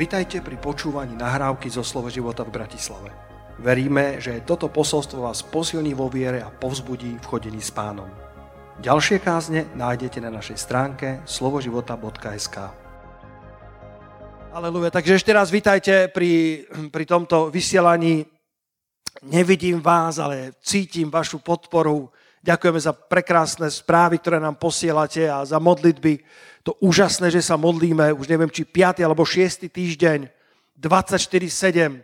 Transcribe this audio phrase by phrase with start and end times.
[0.00, 3.12] Vitajte pri počúvaní nahrávky zo Slovo života v Bratislave.
[3.60, 8.08] Veríme, že toto posolstvo vás posilní vo viere a povzbudí v chodení s pánom.
[8.80, 12.56] Ďalšie kázne nájdete na našej stránke slovoživota.sk
[14.56, 18.24] Aleluja, takže ešte raz vitajte pri, pri tomto vysielaní.
[19.28, 22.08] Nevidím vás, ale cítim vašu podporu.
[22.40, 26.24] Ďakujeme za prekrásne správy, ktoré nám posielate a za modlitby
[26.64, 29.04] to úžasné, že sa modlíme, už neviem, či 5.
[29.04, 29.68] alebo 6.
[29.68, 30.24] týždeň,
[30.80, 32.00] 24-7.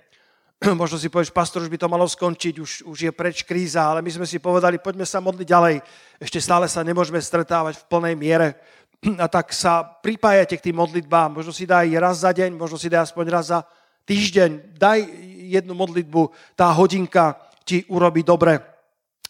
[0.80, 4.04] Možno si povieš, pastor, už by to malo skončiť, už, už je preč kríza, ale
[4.04, 5.76] my sme si povedali, poďme sa modliť ďalej.
[6.20, 8.60] Ešte stále sa nemôžeme stretávať v plnej miere.
[9.24, 11.32] A tak sa pripájate k tým modlitbám.
[11.32, 13.64] Možno si daj raz za deň, možno si daj aspoň raz za
[14.04, 14.76] týždeň.
[14.76, 15.00] Daj
[15.48, 18.75] jednu modlitbu, tá hodinka ti urobí dobre.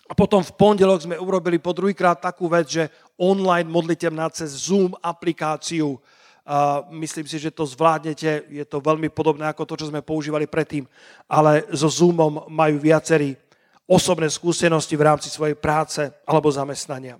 [0.06, 4.94] A potom v pondelok sme urobili po druhýkrát takú vec, že online modlitebná cez Zoom
[5.02, 5.98] aplikáciu.
[6.46, 10.46] Uh, myslím si, že to zvládnete, je to veľmi podobné ako to, čo sme používali
[10.46, 10.86] predtým,
[11.26, 13.34] ale so Zoomom majú viacerí
[13.82, 17.18] osobné skúsenosti v rámci svojej práce alebo zamestnania.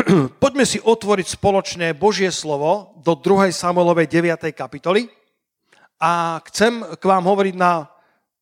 [0.42, 3.52] Poďme si otvoriť spoločné Božie slovo do 2.
[3.52, 4.48] Samuelovej 9.
[4.56, 5.12] kapitoly
[6.00, 7.84] a chcem k vám hovoriť na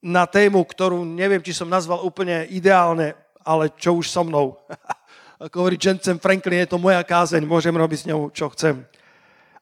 [0.03, 4.55] na tému, ktorú neviem, či som nazval úplne ideálne, ale čo už so mnou.
[5.45, 8.83] Ako hovorí Jensen Franklin, je to moja kázeň, môžem robiť s ňou, čo chcem.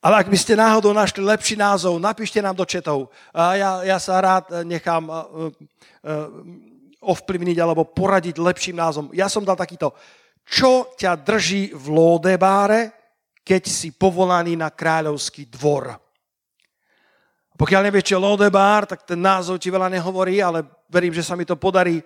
[0.01, 3.11] Ale ak by ste náhodou našli lepší názov, napíšte nám do četov.
[3.35, 5.51] Ja, ja sa rád nechám uh,
[7.01, 9.11] ovplyvniť alebo poradiť lepším názvom.
[9.13, 9.93] Ja som dal takýto.
[10.47, 12.95] Čo ťa drží v Lódebáre,
[13.43, 16.06] keď si povolaný na kráľovský dvor?
[17.57, 21.49] Pokiaľ nevieš, čo Lodebar, tak ten názov ti veľa nehovorí, ale verím, že sa mi
[21.49, 22.05] to podarí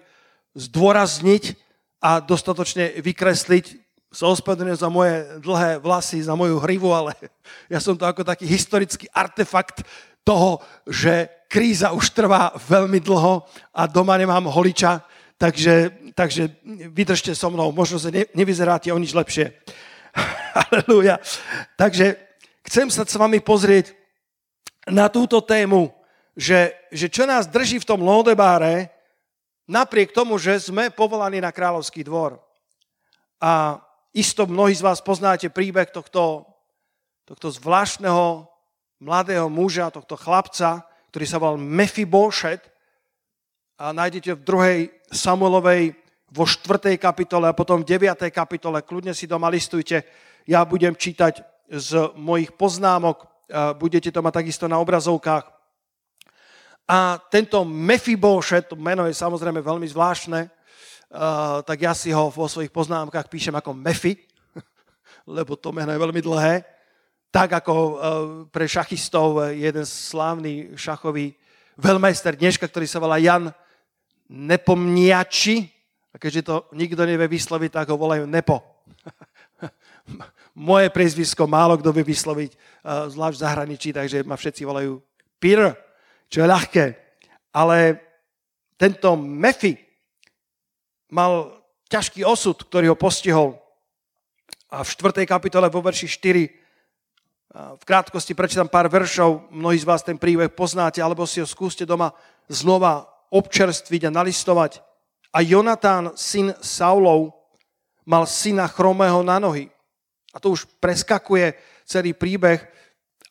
[0.55, 1.59] zdôrazniť
[1.99, 3.83] a dostatočne vykresliť.
[4.11, 7.19] Sa ospravedlňujem za moje dlhé vlasy, za moju hrivu, ale
[7.73, 9.83] ja som to ako taký historický artefakt
[10.23, 13.43] toho, že kríza už trvá veľmi dlho
[13.75, 15.03] a doma nemám holiča,
[15.35, 16.63] takže, takže
[16.95, 19.51] vydržte so mnou, možno sa ne, nevyzeráte o nič lepšie.
[20.59, 21.19] Halelúja.
[21.75, 22.15] Takže
[22.67, 24.00] chcem sa s vami pozrieť
[24.89, 25.93] na túto tému,
[26.33, 28.89] že, že čo nás drží v tom Lodebáre,
[29.69, 32.41] napriek tomu, že sme povolaní na kráľovský dvor.
[33.41, 33.83] A
[34.17, 36.49] isto mnohí z vás poznáte príbeh tohto,
[37.29, 38.49] tohto zvláštneho
[39.01, 42.67] mladého muža, tohto chlapca, ktorý sa volal Mephibosheth
[43.81, 45.97] a nájdete v druhej Samuelovej
[46.31, 46.95] vo 4.
[47.01, 48.31] kapitole a potom v 9.
[48.31, 48.85] kapitole.
[48.85, 50.07] Kľudne si doma listujte.
[50.47, 53.27] Ja budem čítať z mojich poznámok
[53.79, 55.45] budete to mať takisto na obrazovkách.
[56.91, 60.51] A tento Mephibosheth, to meno je samozrejme veľmi zvláštne,
[61.63, 64.19] tak ja si ho vo svojich poznámkach píšem ako Mephi,
[65.39, 66.67] lebo to meno je veľmi dlhé.
[67.31, 67.75] Tak ako
[68.51, 71.39] pre šachistov jeden slávny šachový
[71.79, 73.55] veľmajster dneška, ktorý sa volá Jan
[74.27, 75.71] Nepomniači,
[76.11, 78.59] a keďže to nikto nevie vysloviť, tak ho volajú Nepo.
[80.55, 82.51] moje prezvisko málo kto vie vysloviť,
[82.85, 85.01] zvlášť v zahraničí, takže ma všetci volajú
[85.37, 85.77] Peter,
[86.31, 86.85] čo je ľahké.
[87.53, 88.01] Ale
[88.81, 89.77] tento Mephi
[91.11, 93.59] mal ťažký osud, ktorý ho postihol.
[94.71, 95.27] A v 4.
[95.27, 96.61] kapitole vo verši 4
[97.51, 101.83] v krátkosti prečítam pár veršov, mnohí z vás ten príbeh poznáte, alebo si ho skúste
[101.83, 102.15] doma
[102.47, 104.79] znova občerstviť a nalistovať.
[105.35, 107.35] A Jonatán, syn Saulov,
[108.07, 109.67] mal syna chromého na nohy.
[110.31, 111.59] A to už preskakuje
[111.91, 112.63] celý príbeh,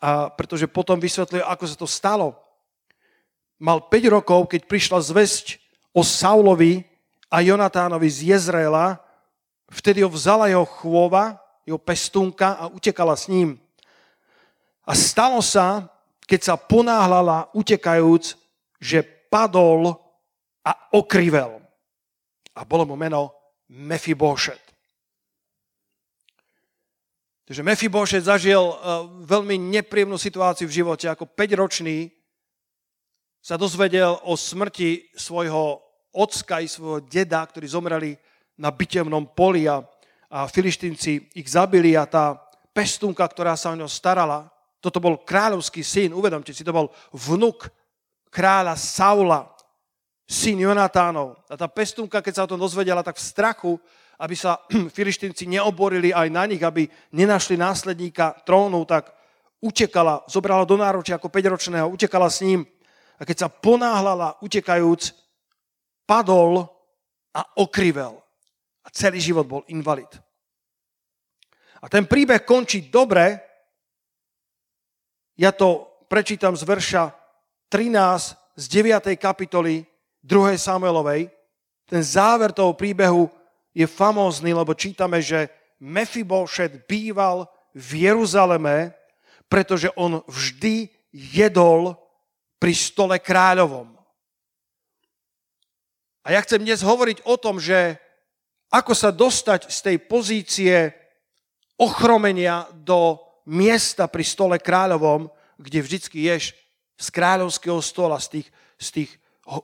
[0.03, 2.35] a pretože potom vysvetľuje, ako sa to stalo.
[3.59, 5.59] Mal 5 rokov, keď prišla zväzť
[5.95, 6.83] o Saulovi
[7.31, 8.99] a Jonatánovi z Jezreela,
[9.71, 13.59] vtedy ho vzala jeho chôva, jeho pestúnka a utekala s ním.
[14.87, 15.91] A stalo sa,
[16.23, 18.39] keď sa ponáhlala utekajúc,
[18.79, 19.99] že padol
[20.63, 21.59] a okrivel.
[22.55, 23.35] A bolo mu meno
[23.69, 24.68] Mephibosheth.
[27.49, 31.09] Takže Mephibosheth zažil uh, veľmi nepríjemnú situáciu v živote.
[31.09, 32.13] Ako 5-ročný
[33.41, 35.81] sa dozvedel o smrti svojho
[36.13, 38.13] ocka i svojho deda, ktorí zomreli
[38.53, 39.81] na bitevnom poli a,
[40.29, 42.37] filištínci ich zabili a tá
[42.69, 44.45] pestúnka, ktorá sa o ňo starala,
[44.77, 47.65] toto bol kráľovský syn, uvedomte si, to bol vnuk
[48.29, 49.49] kráľa Saula,
[50.29, 51.33] syn Jonatánov.
[51.49, 53.71] A tá pestúnka, keď sa o tom dozvedela, tak v strachu
[54.19, 54.59] aby sa
[54.95, 56.85] filištínci neoborili aj na nich, aby
[57.15, 59.15] nenašli následníka trónu, tak
[59.63, 62.67] utekala, zobrala do náročia ako 5-ročného, utekala s ním.
[63.19, 65.11] A keď sa ponáhlala, utekajúc,
[66.07, 66.67] padol
[67.35, 68.19] a okrivel.
[68.83, 70.09] A celý život bol invalid.
[71.79, 73.39] A ten príbeh končí dobre.
[75.39, 77.03] Ja to prečítam z verša
[77.71, 79.15] 13 z 9.
[79.15, 79.87] kapitoly
[80.23, 80.59] 2.
[80.59, 81.31] Samuelovej.
[81.87, 83.38] Ten záver toho príbehu
[83.73, 85.49] je famózny, lebo čítame, že
[85.79, 88.91] Mefibošet býval v Jeruzaleme,
[89.47, 91.95] pretože on vždy jedol
[92.59, 93.95] pri stole kráľovom.
[96.27, 97.97] A ja chcem dnes hovoriť o tom, že
[98.69, 100.75] ako sa dostať z tej pozície
[101.79, 103.17] ochromenia do
[103.49, 106.53] miesta pri stole kráľovom, kde vždycky ješ
[106.99, 109.11] z kráľovského stola, z tých, z tých,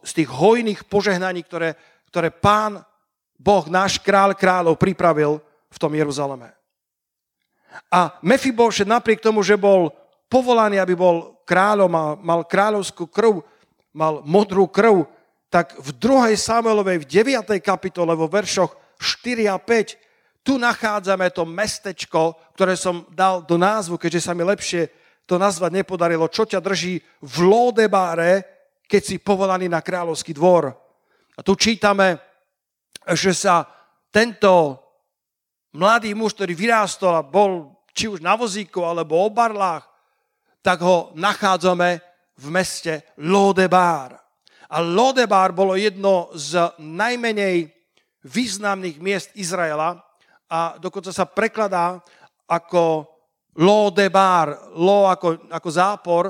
[0.02, 1.75] z tých hojných požehnaní, ktoré,
[2.10, 2.81] ktoré pán
[3.35, 6.55] Boh, náš král kráľov, pripravil v tom Jeruzaleme.
[7.91, 9.91] A Mefibošet napriek tomu, že bol
[10.31, 13.43] povolaný, aby bol kráľom a mal kráľovskú krv,
[13.91, 15.07] mal modrú krv,
[15.51, 16.35] tak v 2.
[16.35, 17.59] Samuelovej, v 9.
[17.63, 23.97] kapitole, vo veršoch 4 a 5, tu nachádzame to mestečko, ktoré som dal do názvu,
[23.97, 24.89] keďže sa mi lepšie
[25.25, 28.45] to nazvať nepodarilo, čo ťa drží v Lodebáre,
[28.85, 30.69] keď si povolaný na kráľovský dvor.
[31.33, 32.21] A tu čítame,
[33.13, 33.69] že sa
[34.10, 34.80] tento
[35.75, 39.88] mladý muž, ktorý vyrástol a bol či už na vozíku alebo o barlách,
[40.63, 42.02] tak ho nachádzame
[42.36, 44.18] v meste Lodebár.
[44.72, 47.69] A Lodebár bolo jedno z najmenej
[48.25, 50.02] významných miest Izraela
[50.50, 52.02] a dokonca sa prekladá
[52.50, 53.06] ako
[53.62, 56.24] lo debar, lo ako, ako zápor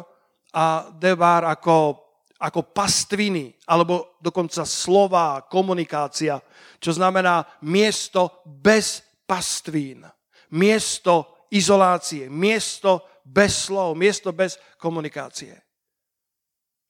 [0.54, 2.04] a debar ako,
[2.39, 6.39] ako pastviny, alebo dokonca slova, komunikácia,
[6.79, 10.03] čo znamená miesto bez pastvín,
[10.51, 15.55] miesto izolácie, miesto bez slov, miesto bez komunikácie.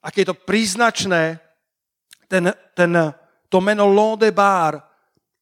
[0.01, 1.38] Aké je to príznačné,
[2.25, 2.91] ten, ten,
[3.50, 4.95] to meno Lodebar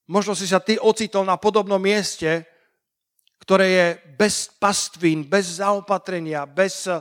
[0.03, 2.43] Možno si sa ty ocitol na podobnom mieste,
[3.39, 3.87] ktoré je
[4.19, 6.91] bez pastvín, bez zaopatrenia, bez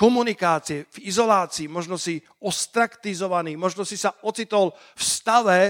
[0.00, 5.60] komunikácie, v izolácii, možno si ostraktizovaný, možno si sa ocitol v stave,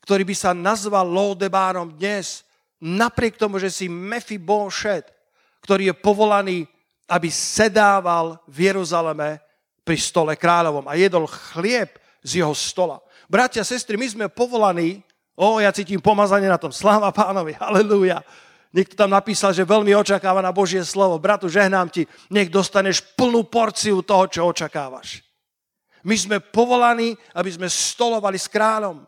[0.00, 2.40] ktorý by sa nazval Lodebárom dnes,
[2.80, 5.12] napriek tomu, že si Mephibosheth,
[5.60, 6.64] ktorý je povolaný,
[7.04, 9.44] aby sedával v Jeruzaleme
[9.84, 12.96] pri stole kráľovom a jedol chlieb z jeho stola.
[13.28, 15.04] Bratia, sestry, my sme povolaní
[15.40, 16.68] O, ja cítim pomazanie na tom.
[16.68, 18.20] Sláva pánovi, halleluja.
[18.70, 21.18] Niekto tam napísal, že veľmi očakáva na Božie slovo.
[21.18, 25.26] Bratu, žehnám ti, nech dostaneš plnú porciu toho, čo očakávaš.
[26.06, 29.02] My sme povolaní, aby sme stolovali s kráľom.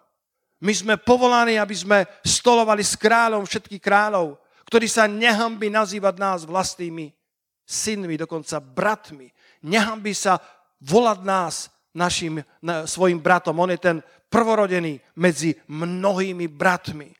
[0.63, 6.41] My sme povolaní, aby sme stolovali s kráľom všetkých kráľov, ktorý sa nehambí nazývať nás
[6.43, 7.15] vlastnými
[7.63, 9.31] synmi, dokonca bratmi.
[9.63, 10.43] Nehambí sa
[10.83, 11.55] volať nás
[11.95, 13.55] našim, na, svojim bratom.
[13.63, 17.15] On je ten prvorodený medzi mnohými bratmi.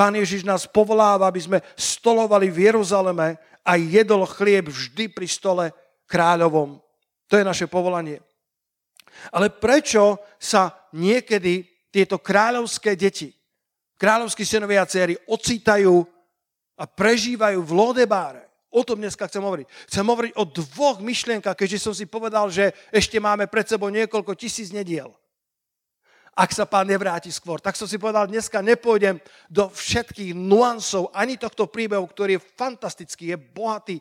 [0.00, 5.76] Pán Ježiš nás povoláva, aby sme stolovali v Jeruzaleme a jedol chlieb vždy pri stole
[6.08, 6.80] kráľovom.
[7.28, 8.24] To je naše povolanie.
[9.28, 13.28] Ale prečo sa niekedy tieto kráľovské deti,
[14.00, 16.00] kráľovskí synovia a dcery ocitajú
[16.80, 18.48] a prežívajú v Lodebáre?
[18.72, 19.68] O tom dneska chcem hovoriť.
[19.84, 24.32] Chcem hovoriť o dvoch myšlienkach, keďže som si povedal, že ešte máme pred sebou niekoľko
[24.32, 25.12] tisíc nediel
[26.34, 27.58] ak sa pán nevráti skôr.
[27.58, 29.18] Tak som si povedal, dneska nepôjdem
[29.50, 33.96] do všetkých nuansov ani tohto príbehu, ktorý je fantastický, je bohatý,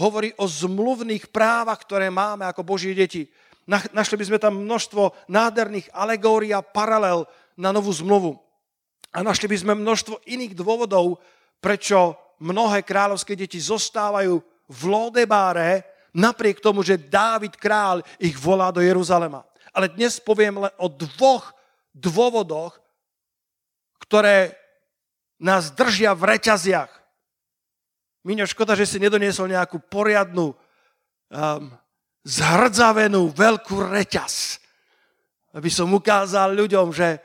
[0.00, 3.28] hovorí o zmluvných právach, ktoré máme ako Boží deti.
[3.68, 8.40] Našli by sme tam množstvo nádherných alegórií a paralel na novú zmluvu.
[9.12, 11.20] A našli by sme množstvo iných dôvodov,
[11.60, 15.84] prečo mnohé kráľovské deti zostávajú v Lodebáre,
[16.16, 19.44] napriek tomu, že Dávid král ich volá do Jeruzalema.
[19.72, 21.52] Ale dnes poviem len o dvoch
[21.92, 22.80] dôvodoch,
[24.02, 24.56] ktoré
[25.40, 26.92] nás držia v reťaziach.
[28.22, 31.70] Miňo, škoda, že si nedoniesol nejakú poriadnu, um,
[32.22, 34.62] zhrdzavenú veľkú reťaz.
[35.52, 37.18] Aby som ukázal ľuďom, že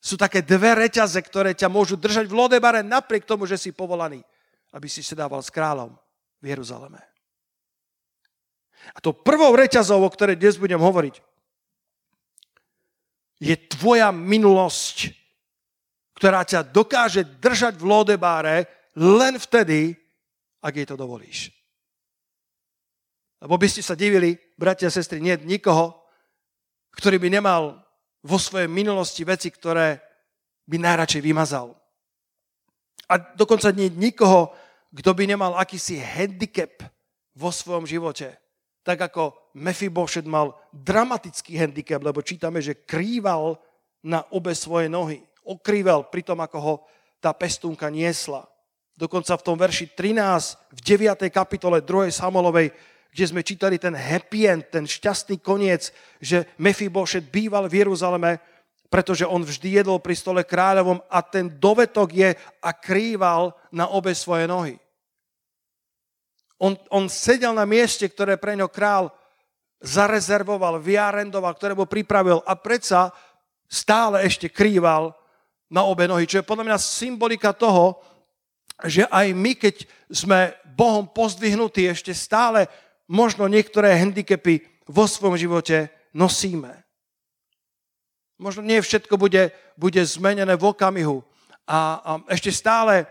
[0.00, 4.24] sú také dve reťaze, ktoré ťa môžu držať v Lodebare napriek tomu, že si povolaný,
[4.72, 5.94] aby si sedával s kráľom
[6.40, 7.00] v Jeruzaleme.
[8.96, 11.20] A to prvou reťazou, o ktorej dnes budem hovoriť,
[13.40, 15.16] je tvoja minulosť,
[16.12, 18.56] ktorá ťa dokáže držať v lodebáre
[19.00, 19.96] len vtedy,
[20.60, 21.48] ak jej to dovolíš.
[23.40, 25.96] Lebo by ste sa divili, bratia a sestry, nie nikoho,
[26.92, 27.80] ktorý by nemal
[28.20, 29.96] vo svojej minulosti veci, ktoré
[30.68, 31.72] by najradšej vymazal.
[33.08, 34.52] A dokonca nie nikoho,
[34.92, 36.84] kto by nemal akýsi handicap
[37.32, 38.39] vo svojom živote
[38.80, 43.60] tak ako Mephibosheth mal dramatický handicap, lebo čítame, že krýval
[44.00, 45.20] na obe svoje nohy.
[45.44, 46.74] Okrýval pri tom, ako ho
[47.20, 48.48] tá pestúnka niesla.
[48.96, 51.28] Dokonca v tom verši 13, v 9.
[51.32, 52.12] kapitole 2.
[52.12, 52.72] Samolovej,
[53.10, 58.38] kde sme čítali ten happy end, ten šťastný koniec, že Mefibošet býval v Jeruzaleme,
[58.90, 64.14] pretože on vždy jedol pri stole kráľovom a ten dovetok je a krýval na obe
[64.14, 64.76] svoje nohy.
[66.60, 69.08] On, on sedel na mieste, ktoré pre ňo král
[69.80, 73.16] zarezervoval, vyarendoval, ktoré mu pripravil a predsa
[73.64, 75.16] stále ešte krýval
[75.72, 76.28] na obe nohy.
[76.28, 77.96] Čo je podľa mňa symbolika toho,
[78.84, 82.68] že aj my, keď sme Bohom pozdvihnutí, ešte stále
[83.08, 86.84] možno niektoré handicapy vo svojom živote nosíme.
[88.40, 91.20] Možno nie všetko bude, bude zmenené v okamihu.
[91.68, 93.04] A, a ešte stále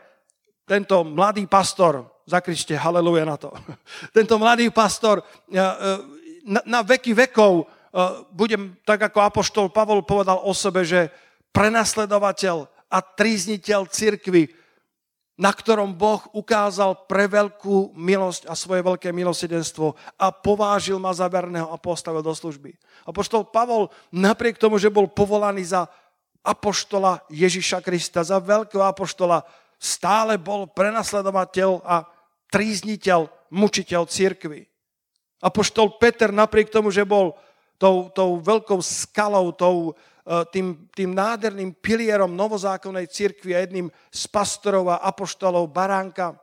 [0.65, 3.49] tento mladý pastor, zakričte haleluja na to,
[4.17, 7.65] tento mladý pastor na, na veky vekov
[8.29, 11.09] budem, tak ako apoštol Pavol povedal o sebe, že
[11.49, 14.53] prenasledovateľ a trízniteľ cirkvy
[15.39, 21.31] na ktorom Boh ukázal pre veľkú milosť a svoje veľké milosedenstvo a povážil ma za
[21.31, 22.75] verného a postavil do služby.
[23.07, 25.87] Apoštol Pavol, napriek tomu, že bol povolaný za
[26.43, 29.47] apoštola Ježiša Krista, za veľkého apoštola,
[29.79, 32.03] stále bol prenasledovateľ a
[32.49, 34.65] trízniteľ, mučiteľ církvy.
[35.39, 37.37] Apoštol Peter, napriek tomu, že bol
[37.79, 39.95] tou, tou veľkou skalou, tou,
[40.29, 46.37] E, tým, tým nádherným pilierom novozákonnej cirkvi a jedným z pastorov a apoštolov Baránka,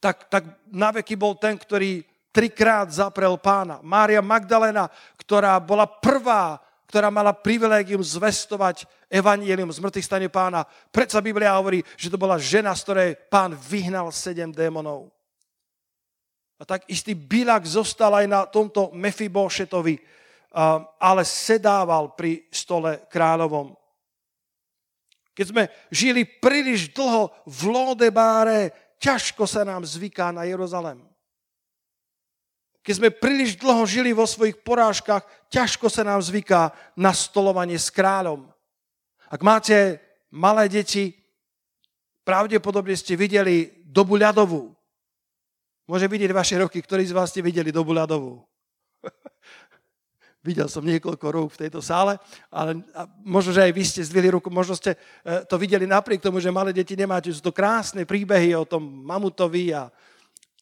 [0.00, 2.00] tak, tak naveky bol ten, ktorý
[2.32, 3.84] trikrát zaprel pána.
[3.84, 4.88] Mária Magdalena,
[5.20, 6.56] ktorá bola prvá,
[6.92, 10.68] ktorá mala privilégium zvestovať evanielium z mŕtvych stane pána.
[10.92, 15.08] Predsa Biblia hovorí, že to bola žena, z ktorej pán vyhnal sedem démonov.
[16.60, 19.96] A tak istý Bilak zostal aj na tomto Mefibošetovi,
[21.00, 23.72] ale sedával pri stole kráľovom.
[25.32, 28.68] Keď sme žili príliš dlho v Lodebáre,
[29.00, 31.00] ťažko sa nám zvyká na Jeruzalem.
[32.82, 35.22] Keď sme príliš dlho žili vo svojich porážkach,
[35.54, 38.50] ťažko sa nám zvyká na stolovanie s kráľom.
[39.30, 40.02] Ak máte
[40.34, 41.14] malé deti,
[42.26, 44.74] pravdepodobne ste videli dobu ľadovú.
[45.86, 48.42] Môže vidieť vaše roky, ktorí z vás ste videli dobu ľadovú.
[50.42, 52.18] Videl som niekoľko rúk v tejto sále,
[52.50, 52.82] ale
[53.22, 56.50] možno, že aj vy ste zdvili ruku, možno ste e, to videli napriek tomu, že
[56.50, 57.30] malé deti nemáte.
[57.30, 59.86] Sú to krásne príbehy o tom mamutovi a,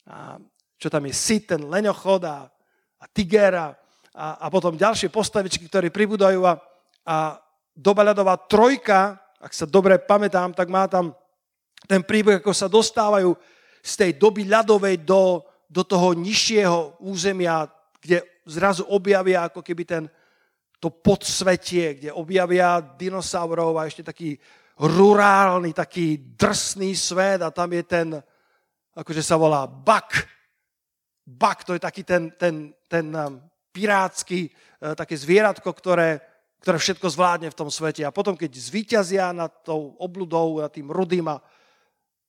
[0.04, 0.36] a
[0.80, 2.48] čo tam je sit, ten leňochod a,
[2.96, 3.68] a tiger a,
[4.16, 6.56] a, potom ďalšie postavičky, ktoré pribúdajú a,
[7.04, 7.36] a
[7.76, 11.12] dobaľadová trojka, ak sa dobre pamätám, tak má tam
[11.84, 13.36] ten príbeh, ako sa dostávajú
[13.80, 17.68] z tej doby ľadovej do, do toho nižšieho územia,
[18.00, 20.04] kde zrazu objavia ako keby ten,
[20.80, 24.36] to podsvetie, kde objavia dinosaurov a ešte taký
[24.80, 28.08] rurálny, taký drsný svet a tam je ten,
[28.96, 30.39] akože sa volá Bak.
[31.30, 33.38] Bak, to je taký ten, ten, ten um,
[33.70, 36.18] pirátsky, uh, také zvieratko, ktoré,
[36.58, 38.02] ktoré všetko zvládne v tom svete.
[38.02, 41.38] A potom, keď zvíťazia nad tou obludou, nad tým rudým a,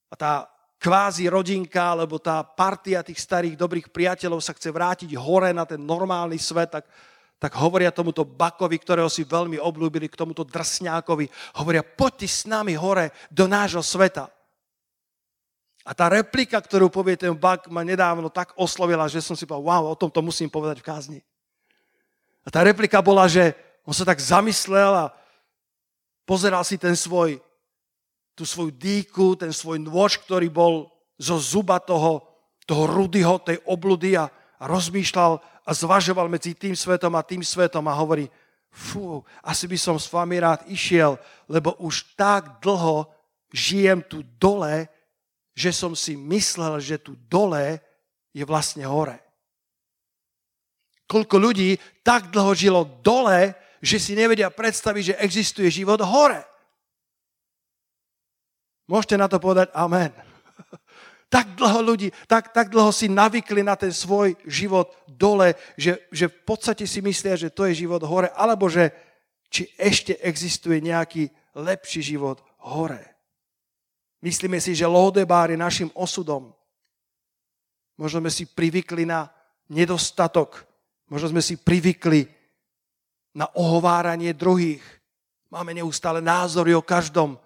[0.06, 0.32] a tá
[0.78, 5.78] kvázi rodinka, alebo tá partia tých starých dobrých priateľov sa chce vrátiť hore na ten
[5.78, 6.86] normálny svet, tak,
[7.42, 12.74] tak hovoria tomuto Bakovi, ktorého si veľmi oblúbili, k tomuto drsňákovi, hovoria, poďte s nami
[12.78, 14.30] hore do nášho sveta.
[15.82, 19.66] A tá replika, ktorú povie ten Bak, ma nedávno tak oslovila, že som si povedal,
[19.66, 21.20] wow, o tomto musím povedať v kázni.
[22.46, 25.10] A tá replika bola, že on sa tak zamyslel a
[26.22, 27.42] pozeral si ten svoj
[28.32, 30.88] tú svoju dýku, ten svoj nôž, ktorý bol
[31.20, 32.24] zo zuba toho,
[32.64, 37.84] toho rudyho, tej obludy a, a rozmýšľal a zvažoval medzi tým svetom a tým svetom
[37.86, 38.26] a hovorí,
[38.72, 43.04] fú, asi by som s vami rád išiel, lebo už tak dlho
[43.52, 44.88] žijem tu dole,
[45.52, 47.80] že som si myslel, že tu dole
[48.32, 49.20] je vlastne hore.
[51.08, 53.52] Koľko ľudí tak dlho žilo dole,
[53.84, 56.40] že si nevedia predstaviť, že existuje život hore.
[58.88, 60.12] Môžete na to povedať amen.
[61.32, 66.28] Tak dlho ľudí, tak, tak dlho si navykli na ten svoj život dole, že, že
[66.28, 68.92] v podstate si myslia, že to je život hore, alebo že
[69.48, 73.11] či ešte existuje nejaký lepší život hore.
[74.22, 76.54] Myslíme si, že Lodebár je našim osudom.
[77.98, 79.26] Možno sme si privykli na
[79.66, 80.62] nedostatok.
[81.10, 82.30] Možno sme si privykli
[83.34, 84.82] na ohováranie druhých.
[85.50, 87.36] Máme neustále názory o každom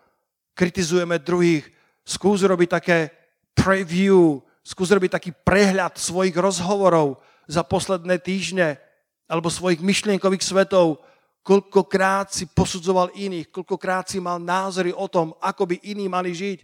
[0.56, 1.68] kritizujeme druhých,
[2.00, 3.12] skús robiť také
[3.52, 8.80] preview, skús robiť taký prehľad svojich rozhovorov za posledné týždne
[9.28, 11.04] alebo svojich myšlienkových svetov,
[11.46, 16.58] koľkokrát si posudzoval iných, koľkokrát si mal názory o tom, ako by iní mali žiť.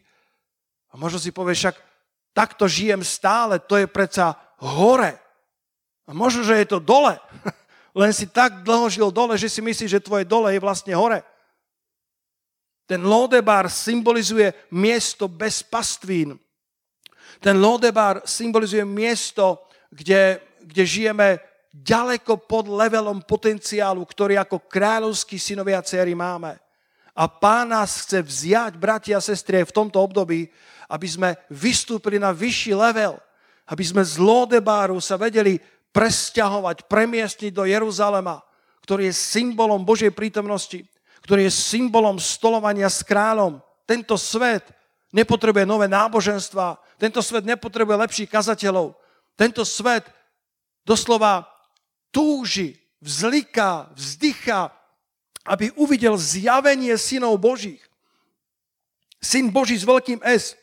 [0.91, 1.77] A možno si povieš, však
[2.35, 5.15] takto žijem stále, to je predsa hore.
[6.03, 7.15] A možno, že je to dole.
[8.03, 11.23] Len si tak dlho žil dole, že si myslíš, že tvoje dole je vlastne hore.
[12.91, 16.35] Ten Lodebar symbolizuje miesto bez pastvín.
[17.39, 19.63] Ten Lodebar symbolizuje miesto,
[19.95, 21.29] kde, kde žijeme
[21.73, 26.61] ďaleko pod levelom potenciálu, ktorý ako kráľovskí synovia a céry máme.
[27.17, 30.49] A pán nás chce vziať, bratia a sestry, v tomto období,
[30.89, 33.17] aby sme vystúpili na vyšší level,
[33.69, 35.57] aby sme z Lodebáru sa vedeli
[35.93, 38.41] presťahovať, premiestniť do Jeruzalema,
[38.85, 40.85] ktorý je symbolom Božej prítomnosti,
[41.25, 43.61] ktorý je symbolom stolovania s kráľom.
[43.85, 44.65] Tento svet
[45.13, 48.97] nepotrebuje nové náboženstva, tento svet nepotrebuje lepších kazateľov,
[49.37, 50.09] tento svet
[50.89, 51.52] doslova
[52.13, 54.71] túži, vzliká, vzdychá,
[55.43, 57.83] aby uvidel zjavenie synov Božích.
[59.19, 60.55] Syn Boží s veľkým S.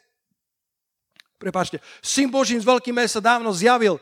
[1.40, 4.00] Prepačte, syn Boží s veľkým S sa dávno zjavil,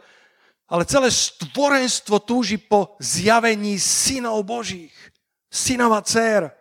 [0.68, 4.94] ale celé stvorenstvo túži po zjavení synov Božích,
[5.48, 6.52] synov a dcer,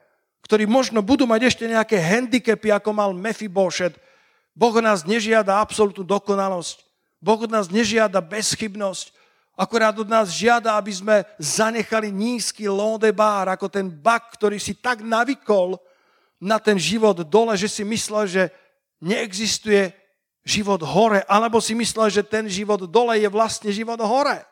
[0.46, 3.98] ktorí možno budú mať ešte nejaké handicapy, ako mal Mephibosheth.
[4.54, 6.86] Boh nás nežiada absolútnu dokonalosť.
[7.18, 9.15] Boh od nás nežiada bezchybnosť.
[9.56, 15.00] Akorát od nás žiada, aby sme zanechali nízky lodebár, ako ten bak, ktorý si tak
[15.00, 15.80] navykol
[16.36, 18.42] na ten život dole, že si myslel, že
[19.00, 19.96] neexistuje
[20.44, 24.44] život hore, alebo si myslel, že ten život dole je vlastne život hore.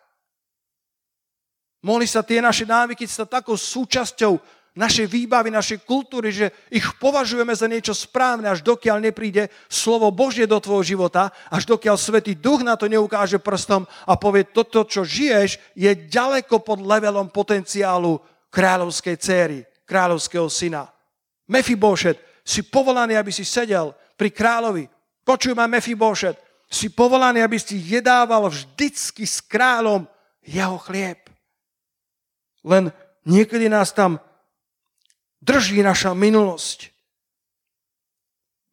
[1.84, 4.40] Mohli sa tie naše návyky stať takou súčasťou
[4.74, 10.50] našej výbavy, našej kultúry, že ich považujeme za niečo správne, až dokiaľ nepríde slovo Božie
[10.50, 15.06] do tvojho života, až dokiaľ Svetý Duch na to neukáže prstom a povie, toto, čo
[15.06, 18.18] žiješ, je ďaleko pod levelom potenciálu
[18.50, 20.90] kráľovskej céry, kráľovského syna.
[21.46, 24.84] Mephibosheth, si povolaný, aby si sedel pri kráľovi,
[25.24, 26.36] Počuj ma, Mefibošet,
[26.68, 30.04] si povolaný, aby si jedával vždycky s kráľom
[30.44, 31.24] jeho chlieb.
[32.60, 32.92] Len
[33.24, 34.20] niekedy nás tam
[35.44, 36.88] drží naša minulosť.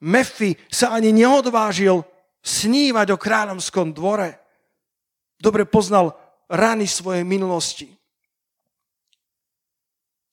[0.02, 2.02] Mefi sa ani neodvážil
[2.42, 4.40] snívať o kráľovskom dvore.
[5.38, 6.18] Dobre poznal
[6.50, 7.92] rany svojej minulosti.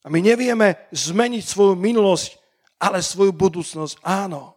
[0.01, 2.39] A my nevieme zmeniť svoju minulosť,
[2.81, 4.55] ale svoju budúcnosť áno.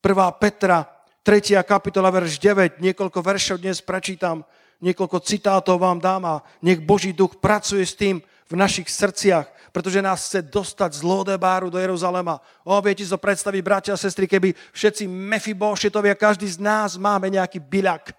[0.00, 0.16] 1.
[0.40, 0.88] Petra,
[1.22, 1.60] 3.
[1.60, 4.42] kapitola, verš 9, niekoľko veršov dnes prečítam,
[4.80, 10.02] niekoľko citátov vám dám a nech Boží duch pracuje s tým v našich srdciach, pretože
[10.02, 12.42] nás chce dostať z Lodebáru do Jeruzalema.
[12.66, 17.30] O, viete si to predstaviť, bratia a sestry, keby všetci Mefibošetovia, každý z nás máme
[17.30, 18.14] nejaký byľak,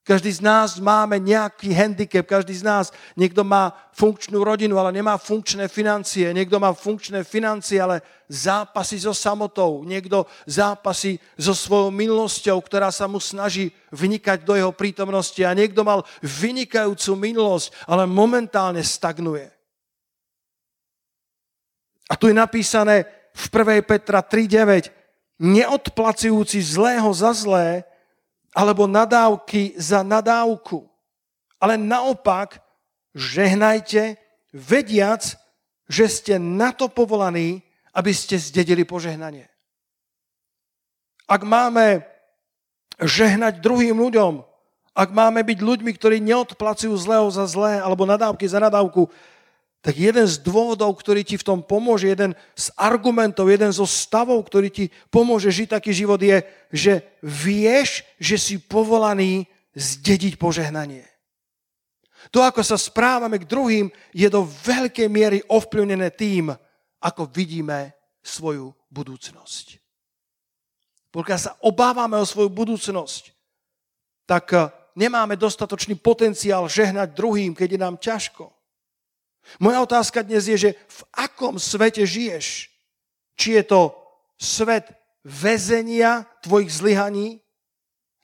[0.00, 5.20] každý z nás máme nejaký handicap, každý z nás, niekto má funkčnú rodinu, ale nemá
[5.20, 12.58] funkčné financie, niekto má funkčné financie, ale zápasy so samotou, niekto zápasy so svojou minulosťou,
[12.58, 15.38] ktorá sa mu snaží vnikať do jeho prítomnosti.
[15.44, 19.59] A niekto mal vynikajúcu minulosť, ale momentálne stagnuje.
[22.10, 23.86] A tu je napísané v 1.
[23.86, 24.90] Petra 3.9
[25.38, 27.86] neodplacujúci zlého za zlé,
[28.50, 30.90] alebo nadávky za nadávku.
[31.62, 32.58] Ale naopak,
[33.14, 34.18] žehnajte,
[34.50, 35.38] vediac,
[35.86, 37.62] že ste na to povolaní,
[37.94, 39.46] aby ste zdedili požehnanie.
[41.30, 42.02] Ak máme
[42.98, 44.42] žehnať druhým ľuďom,
[44.94, 49.06] ak máme byť ľuďmi, ktorí neodplacujú zlého za zlé alebo nadávky za nadávku,
[49.80, 54.44] tak jeden z dôvodov, ktorý ti v tom pomôže, jeden z argumentov, jeden zo stavov,
[54.44, 56.92] ktorý ti pomôže žiť taký život je, že
[57.24, 61.08] vieš, že si povolaný zdediť požehnanie.
[62.28, 66.52] To, ako sa správame k druhým, je do veľkej miery ovplyvnené tým,
[67.00, 69.80] ako vidíme svoju budúcnosť.
[71.10, 73.32] Pokiaľ sa obávame o svoju budúcnosť,
[74.28, 78.59] tak eh, nemáme dostatočný potenciál žehnať druhým, keď je nám ťažko.
[79.58, 82.70] Moja otázka dnes je, že v akom svete žiješ?
[83.34, 83.80] Či je to
[84.36, 84.92] svet
[85.24, 87.40] väzenia tvojich zlyhaní,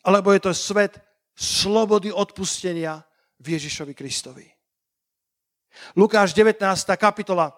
[0.04, 1.00] alebo je to svet
[1.36, 3.04] slobody odpustenia
[3.40, 4.46] v Ježišovi Kristovi.
[5.92, 6.64] Lukáš 19.
[6.96, 7.52] kapitola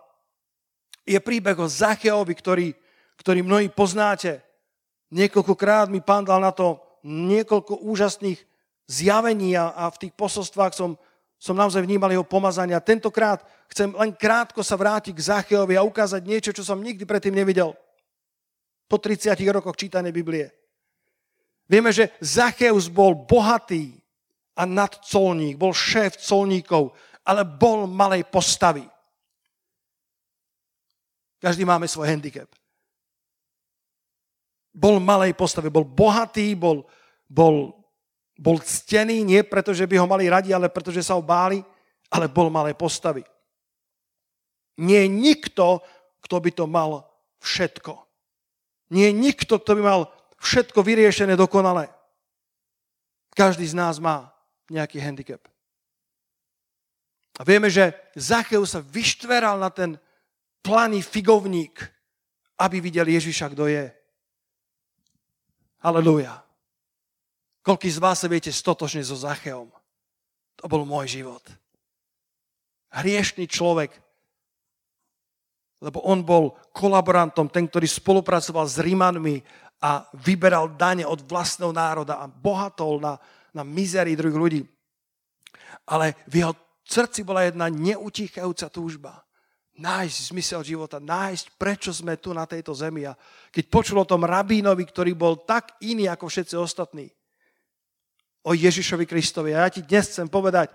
[1.06, 2.68] je príbeh o Zacheovi, ktorý,
[3.22, 4.42] ktorý mnohí poznáte.
[5.14, 8.42] Niekoľkokrát mi pán dal na to niekoľko úžasných
[8.90, 10.98] zjavení a, v tých posolstvách som
[11.38, 12.82] som naozaj vnímal jeho pomazania.
[12.82, 17.32] Tentokrát chcem len krátko sa vrátiť k Zacheovi a ukázať niečo, čo som nikdy predtým
[17.32, 17.78] nevidel.
[18.90, 20.50] Po 30 rokoch čítanej Biblie.
[21.70, 23.94] Vieme, že Zacheus bol bohatý
[24.58, 26.90] a nadcolník, bol šéf colníkov,
[27.22, 28.82] ale bol malej postavy.
[31.38, 32.50] Každý máme svoj handicap.
[34.74, 36.82] Bol malej postavy, bol bohatý, bol,
[37.30, 37.77] bol
[38.38, 41.58] Bol ctený nie preto, že by ho mali radi, ale preto, že sa ho báli,
[42.06, 43.26] ale bol malé postavy.
[44.78, 45.82] Nie je nikto,
[46.22, 47.02] kto by to mal
[47.42, 47.98] všetko.
[48.94, 50.00] Nie je nikto, kto by mal
[50.38, 51.90] všetko vyriešené dokonale.
[53.34, 54.30] Každý z nás má
[54.70, 55.42] nejaký handicap.
[57.38, 59.98] A vieme, že Zacheus sa vyštveral na ten
[60.62, 61.86] planý figovník,
[62.58, 63.86] aby videl Ježiša, kto je.
[65.82, 66.47] Aleluja.
[67.68, 69.68] Koľký z vás sa viete stotočne so Zacheom?
[70.56, 71.44] To bol môj život.
[72.96, 73.92] Hriešný človek,
[75.84, 79.44] lebo on bol kolaborantom, ten, ktorý spolupracoval s Rímanmi
[79.84, 83.20] a vyberal dane od vlastného národa a bohatol na,
[83.52, 84.60] na mizerii druhých ľudí.
[85.84, 86.56] Ale v jeho
[86.88, 89.12] srdci bola jedna neutíchajúca túžba.
[89.76, 93.04] Nájsť zmysel života, nájsť, prečo sme tu na tejto zemi.
[93.04, 93.12] A
[93.52, 97.12] keď počul o tom rabínovi, ktorý bol tak iný ako všetci ostatní,
[98.48, 99.52] o Ježišovi Kristovi.
[99.52, 100.72] A ja ti dnes chcem povedať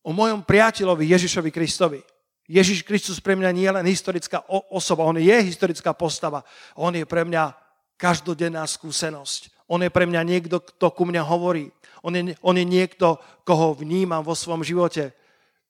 [0.00, 2.00] o mojom priateľovi Ježišovi Kristovi.
[2.48, 4.40] Ježiš Kristus pre mňa nie je len historická
[4.72, 6.40] osoba, on je historická postava.
[6.72, 7.52] On je pre mňa
[8.00, 9.52] každodenná skúsenosť.
[9.68, 11.68] On je pre mňa niekto, kto ku mňa hovorí.
[12.00, 15.12] On je, on je niekto, koho vnímam vo svojom živote.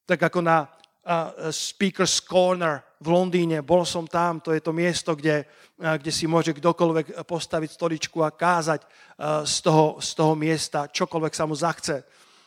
[0.06, 3.60] Tak ako na uh, Speaker's Corner v Londýne.
[3.62, 5.44] Bol som tam, to je to miesto, kde,
[5.82, 10.88] uh, kde si môže kdokoľvek postaviť stoličku a kázať uh, z, toho, z toho miesta,
[10.88, 12.04] čokoľvek sa mu zachce.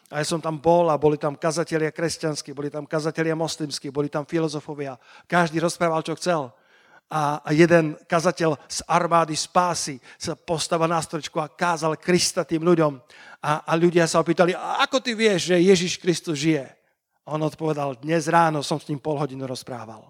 [0.09, 4.09] A ja som tam bol a boli tam kazatelia kresťanskí, boli tam kazatelia moslimskí, boli
[4.09, 4.97] tam filozofovia.
[5.29, 6.49] Každý rozprával, čo chcel
[7.09, 13.01] a jeden kazateľ z armády spásy sa postava na stoličku a kázal Krista tým ľuďom.
[13.41, 16.69] A, a ľudia sa opýtali, ako ty vieš, že Ježiš Kristus žije?
[17.25, 20.05] A on odpovedal, dnes ráno som s ním pol hodinu rozprával.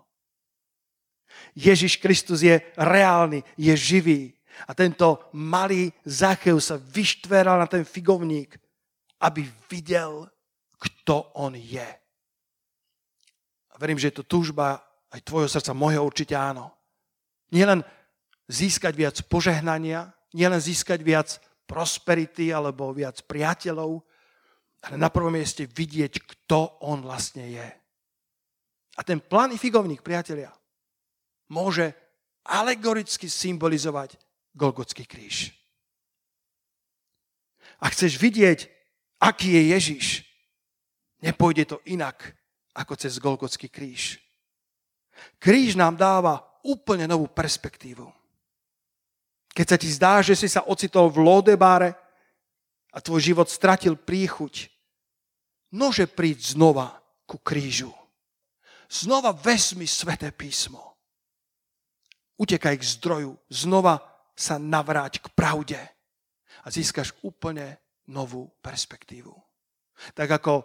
[1.56, 4.22] Ježiš Kristus je reálny, je živý.
[4.68, 8.60] A tento malý Zacheus sa vyštveral na ten figovník,
[9.24, 10.28] aby videl,
[10.80, 11.90] kto on je.
[13.72, 16.80] A verím, že je to túžba aj tvojho srdca, môjho určite áno
[17.50, 17.82] Nielen
[18.46, 24.02] získať viac požehnania, nielen získať viac prosperity alebo viac priateľov,
[24.86, 27.70] ale na prvom mieste vidieť, kto on vlastne je.
[28.98, 30.54] A ten planý figovník, priatelia,
[31.50, 31.92] môže
[32.46, 34.16] alegoricky symbolizovať
[34.54, 35.54] Golgotský kríž.
[37.80, 38.68] A chceš vidieť,
[39.22, 40.06] aký je Ježiš,
[41.22, 42.36] nepôjde to inak
[42.76, 44.20] ako cez Golgotský kríž.
[45.40, 48.08] Kríž nám dáva úplne novú perspektívu.
[49.52, 51.92] Keď sa ti zdá, že si sa ocitol v Lodebáre
[52.96, 54.72] a tvoj život stratil príchuť,
[55.76, 56.96] nože príď znova
[57.28, 57.92] ku krížu.
[58.90, 60.89] Znova vezmi sveté písmo.
[62.40, 64.00] Utekaj k zdroju, znova
[64.32, 65.80] sa navráť k pravde
[66.64, 67.76] a získaš úplne
[68.08, 69.36] novú perspektívu.
[70.16, 70.64] Tak ako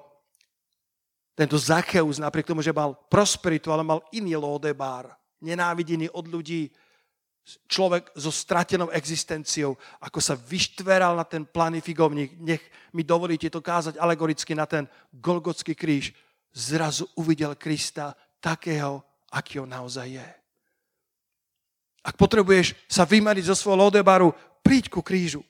[1.35, 5.11] tento Zacheus, napriek tomu, že mal prosperitu, ale mal iný Lodebár,
[5.43, 6.71] nenávidený od ľudí,
[7.69, 12.41] človek so stratenou existenciou, ako sa vyštveral na ten planý figovník.
[12.41, 12.63] Nech
[12.97, 16.15] mi dovolíte to kázať alegoricky na ten Golgotský kríž.
[16.55, 19.03] Zrazu uvidel Krista takého,
[19.35, 20.29] aký on naozaj je.
[22.05, 25.41] Ak potrebuješ sa vymaniť zo svojho lodebaru, príď ku krížu.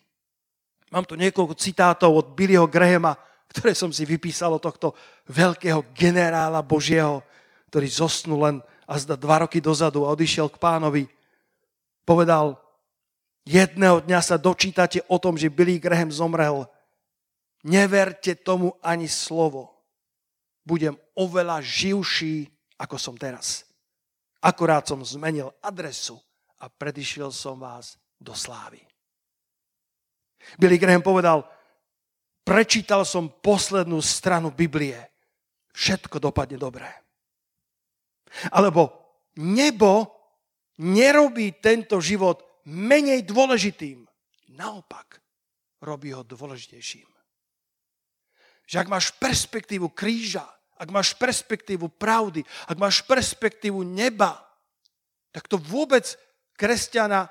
[0.95, 3.19] Mám tu niekoľko citátov od Billyho Grahama,
[3.51, 4.95] ktoré som si vypísal od tohto
[5.27, 7.27] veľkého generála Božieho,
[7.75, 11.03] ktorý zosnul len a zda dva roky dozadu a odišiel k pánovi,
[12.07, 12.55] povedal,
[13.43, 16.71] jedného dňa sa dočítate o tom, že Billy Graham zomrel.
[17.67, 19.73] Neverte tomu ani slovo.
[20.63, 22.47] Budem oveľa živší,
[22.79, 23.67] ako som teraz.
[24.45, 26.21] Akorát som zmenil adresu
[26.65, 28.81] a predišiel som vás do slávy.
[30.57, 31.45] Billy Graham povedal,
[32.41, 34.97] prečítal som poslednú stranu Biblie.
[35.77, 36.89] Všetko dopadne dobré.
[38.49, 38.97] Alebo
[39.37, 40.09] nebo
[40.81, 44.09] nerobí tento život menej dôležitým.
[44.57, 45.21] Naopak,
[45.85, 47.09] robí ho dôležitejším.
[48.65, 50.49] Že ak máš perspektívu kríža,
[50.81, 54.41] ak máš perspektívu pravdy, ak máš perspektívu neba,
[55.35, 56.17] tak to vôbec
[56.65, 57.29] kresťana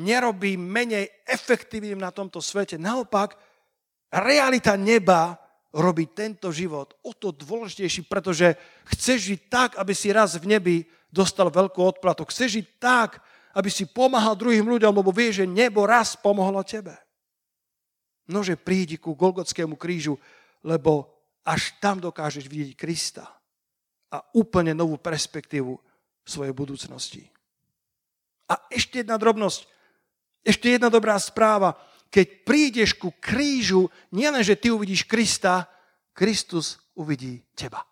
[0.00, 2.80] nerobí menej efektívnym na tomto svete.
[2.80, 3.36] Naopak,
[4.08, 5.36] realita neba
[5.76, 8.56] robí tento život o to dôležitejší, pretože
[8.96, 10.76] chceš žiť tak, aby si raz v nebi
[11.12, 12.24] dostal veľkú odplatu.
[12.24, 13.20] Chceš žiť tak,
[13.52, 16.96] aby si pomáhal druhým ľuďom, lebo vieš, že nebo raz pomohlo tebe.
[18.32, 20.16] Nože prídi ku Golgotskému krížu,
[20.64, 21.12] lebo
[21.44, 23.28] až tam dokážeš vidieť Krista
[24.08, 25.76] a úplne novú perspektívu
[26.24, 27.33] svojej budúcnosti.
[28.48, 29.64] A ešte jedna drobnosť,
[30.44, 31.76] ešte jedna dobrá správa.
[32.14, 35.66] keď prídeš ku krížu, nielen, že ty uvidíš Krista,
[36.14, 37.82] Kristus uvidí teba.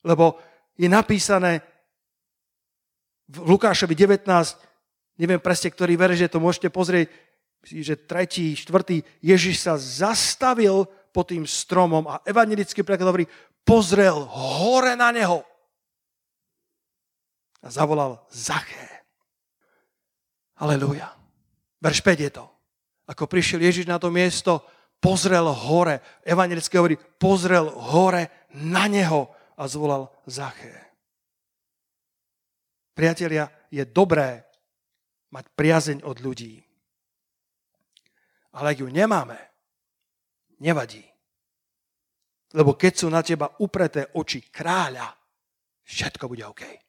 [0.00, 0.40] Lebo
[0.72, 1.60] je napísané
[3.28, 4.24] v Lukášovi 19,
[5.20, 7.12] neviem presne, ktorý verže, to môžete pozrieť,
[7.60, 13.28] že tretí, štvrtý, Ježiš sa zastavil pod tým stromom a evangelický preklad hovorí,
[13.68, 15.44] pozrel hore na neho
[17.68, 19.04] a zavolal Zaché.
[20.56, 21.12] Aleluja.
[21.84, 22.48] Verš 5 je to.
[23.04, 24.64] Ako prišiel Ježiš na to miesto,
[25.04, 26.00] pozrel hore.
[26.24, 29.28] Evangelické hovorí, pozrel hore na neho
[29.60, 30.96] a zvolal Zaché.
[32.96, 34.48] Priatelia, je dobré
[35.28, 36.56] mať priazeň od ľudí.
[38.56, 39.36] Ale ak ju nemáme,
[40.64, 41.04] nevadí.
[42.56, 45.12] Lebo keď sú na teba upreté oči kráľa,
[45.84, 46.87] všetko bude OK.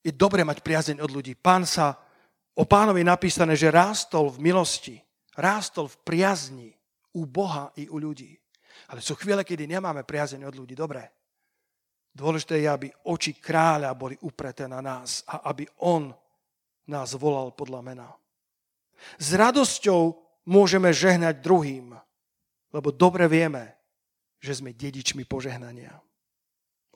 [0.00, 1.36] Je dobré mať priazeň od ľudí.
[1.36, 1.96] Pán sa
[2.60, 5.00] O pánovi napísané, že rástol v milosti,
[5.38, 6.70] rástol v priazni
[7.14, 8.36] u Boha i u ľudí.
[8.92, 10.74] Ale sú chvíle, kedy nemáme priazeň od ľudí.
[10.76, 11.08] Dobre.
[12.10, 16.10] Dôležité je, aby oči kráľa boli upreté na nás a aby on
[16.90, 18.08] nás volal podľa mena.
[19.14, 20.18] S radosťou
[20.50, 21.94] môžeme žehnať druhým,
[22.74, 23.78] lebo dobre vieme,
[24.42, 25.96] že sme dedičmi požehnania.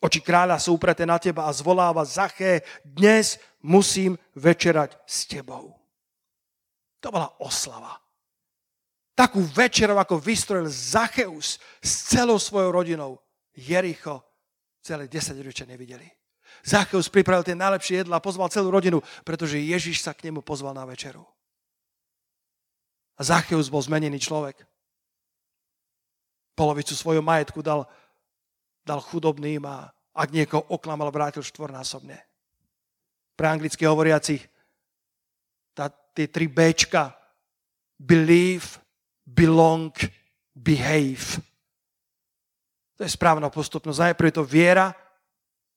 [0.04, 5.72] Oči kráľa sú upreté na teba a zvoláva Zaché, dnes musím večerať s tebou.
[7.00, 7.96] To bola oslava.
[9.16, 13.16] Takú večeru, ako vystrojil Zacheus s celou svojou rodinou.
[13.56, 14.20] Jericho
[14.84, 16.04] celé 10 ročia nevideli.
[16.60, 20.76] Zacheus pripravil tie najlepšie jedla a pozval celú rodinu, pretože Ježiš sa k nemu pozval
[20.76, 21.24] na večeru.
[23.16, 24.68] A Zacheus bol zmenený človek.
[26.52, 27.88] Polovicu svojho majetku dal
[28.84, 32.16] dal chudobným a ak niekoho oklamal, vrátil štvornásobne.
[33.34, 34.46] Pre anglicky hovoriacich
[35.74, 37.10] tá, tie tri Bčka
[37.98, 38.78] believe,
[39.26, 39.90] belong,
[40.54, 41.42] behave.
[42.94, 44.14] To je správna postupnosť.
[44.14, 44.94] Najprv je to viera,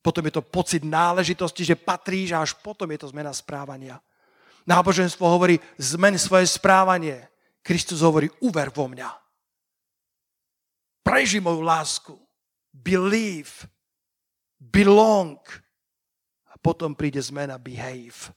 [0.05, 3.97] potom je to pocit náležitosti, že patríš a až potom je to zmena správania.
[4.69, 7.25] Náboženstvo hovorí, zmen svoje správanie.
[7.65, 9.09] Kristus hovorí, uver vo mňa.
[11.01, 12.13] Preži moju lásku
[12.71, 13.65] believe,
[14.57, 15.37] belong
[16.49, 18.33] a potom príde zmena behave.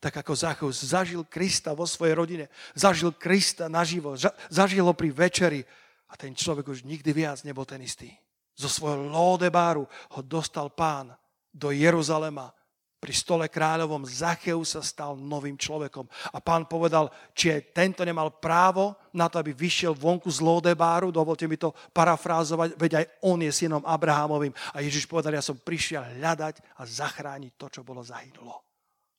[0.00, 4.16] Tak ako Zachus zažil Krista vo svojej rodine, zažil Krista naživo,
[4.48, 5.60] zažil ho pri večeri
[6.08, 8.08] a ten človek už nikdy viac nebol ten istý.
[8.56, 11.12] Zo svojho lódebáru ho dostal pán
[11.52, 12.52] do Jeruzalema
[13.00, 16.04] pri stole kráľovom Zacheus sa stal novým človekom.
[16.36, 21.08] A pán povedal, či je tento nemal právo na to, aby vyšiel vonku z Lodebáru,
[21.08, 24.52] dovolte mi to parafrázovať, veď aj on je synom Abrahamovým.
[24.76, 28.60] A Ježiš povedal, ja som prišiel hľadať a zachrániť to, čo bolo zahynulo.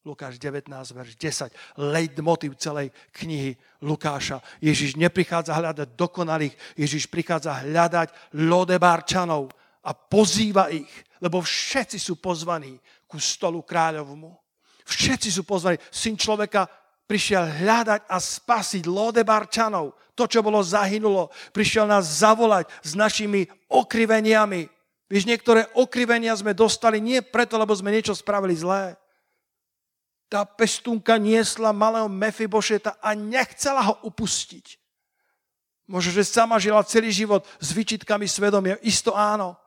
[0.02, 1.54] Lukáš 19, verš 10,
[1.94, 3.54] leitmotiv celej knihy
[3.86, 4.42] Lukáša.
[4.58, 9.54] Ježiš neprichádza hľadať dokonalých, Ježiš prichádza hľadať lodebárčanov
[9.86, 10.90] a pozýva ich,
[11.22, 12.82] lebo všetci sú pozvaní
[13.12, 14.32] ku stolu kráľovmu.
[14.88, 15.76] Všetci sú pozvaní.
[15.92, 16.72] Syn človeka
[17.04, 20.16] prišiel hľadať a spasiť Lodebarčanov.
[20.16, 21.28] To, čo bolo zahynulo.
[21.52, 24.72] Prišiel nás zavolať s našimi okriveniami.
[25.12, 28.96] Víš, niektoré okrivenia sme dostali nie preto, lebo sme niečo spravili zlé.
[30.32, 34.80] Tá pestúnka niesla malého Mefibošeta a nechcela ho upustiť.
[35.92, 38.80] Možno, že sama žila celý život s vyčitkami svedomia.
[38.80, 39.60] Isto áno.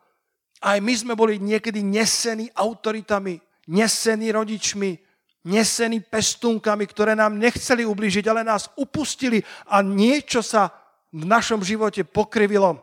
[0.64, 3.36] Aj my sme boli niekedy nesení autoritami,
[3.68, 4.96] nesení rodičmi,
[5.44, 10.72] nesení pestúnkami, ktoré nám nechceli ublížiť, ale nás upustili a niečo sa
[11.12, 12.80] v našom živote pokrivilo.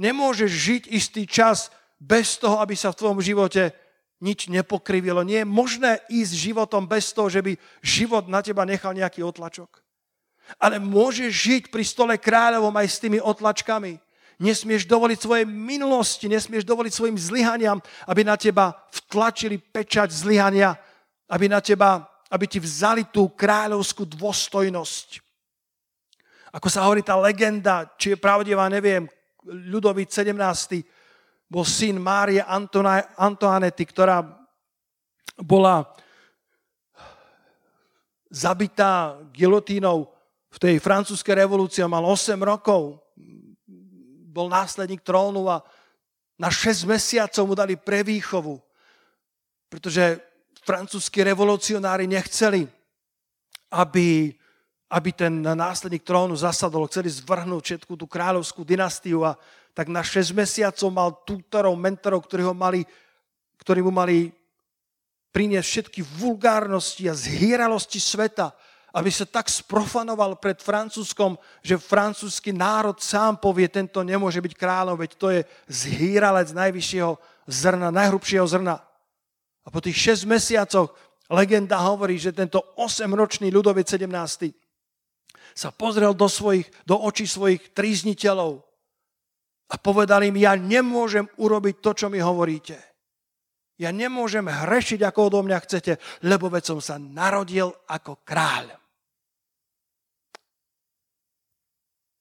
[0.00, 1.68] Nemôžeš žiť istý čas
[2.00, 3.76] bez toho, aby sa v tvojom živote
[4.24, 5.20] nič nepokrivilo.
[5.20, 7.52] Nie je možné ísť životom bez toho, že by
[7.84, 9.68] život na teba nechal nejaký otlačok.
[10.56, 14.00] Ale môžeš žiť pri stole kráľovom aj s tými otlačkami.
[14.40, 17.76] Nesmieš dovoliť svojej minulosti, nesmieš dovoliť svojim zlyhaniam,
[18.08, 20.72] aby na teba vtlačili pečať zlyhania,
[21.28, 25.20] aby, na teba, aby ti vzali tú kráľovskú dôstojnosť.
[26.56, 29.04] Ako sa hovorí tá legenda, či je pravdivá, neviem,
[29.40, 30.36] Ľudovít 17.
[31.48, 32.44] bol syn Márie
[33.16, 34.20] Antoanety, ktorá
[35.40, 35.88] bola
[38.28, 40.12] zabitá gilotínou
[40.50, 43.00] v tej francúzskej revolúcii, mal 8 rokov
[44.30, 45.58] bol následník trónu a
[46.38, 48.56] na 6 mesiacov mu dali prevýchovu,
[49.68, 50.22] pretože
[50.62, 52.64] francúzskí revolucionári nechceli,
[53.74, 54.32] aby,
[54.88, 59.34] aby ten následník trónu zasadol, chceli zvrhnúť všetku tú kráľovskú dynastiu a
[59.74, 62.86] tak na 6 mesiacov mal tútorov, mentorov, ktorí, ho mali,
[63.60, 64.30] ktorí mu mali
[65.30, 68.50] priniesť všetky vulgárnosti a zhýralosti sveta
[68.90, 74.98] aby sa tak sprofanoval pred Francúzskom, že francúzsky národ sám povie, tento nemôže byť kráľom,
[74.98, 77.12] veď to je zhýralec najvyššieho
[77.46, 78.82] zrna, najhrubšieho zrna.
[79.62, 80.90] A po tých 6 mesiacoch
[81.30, 84.10] legenda hovorí, že tento 8-ročný ľudovec 17
[85.54, 88.62] sa pozrel do, svojich, do očí svojich trízniteľov
[89.70, 92.74] a povedal im, ja nemôžem urobiť to, čo mi hovoríte.
[93.80, 95.92] Ja nemôžem hrešiť, ako odo mňa chcete,
[96.26, 98.79] lebo veď som sa narodil ako kráľ.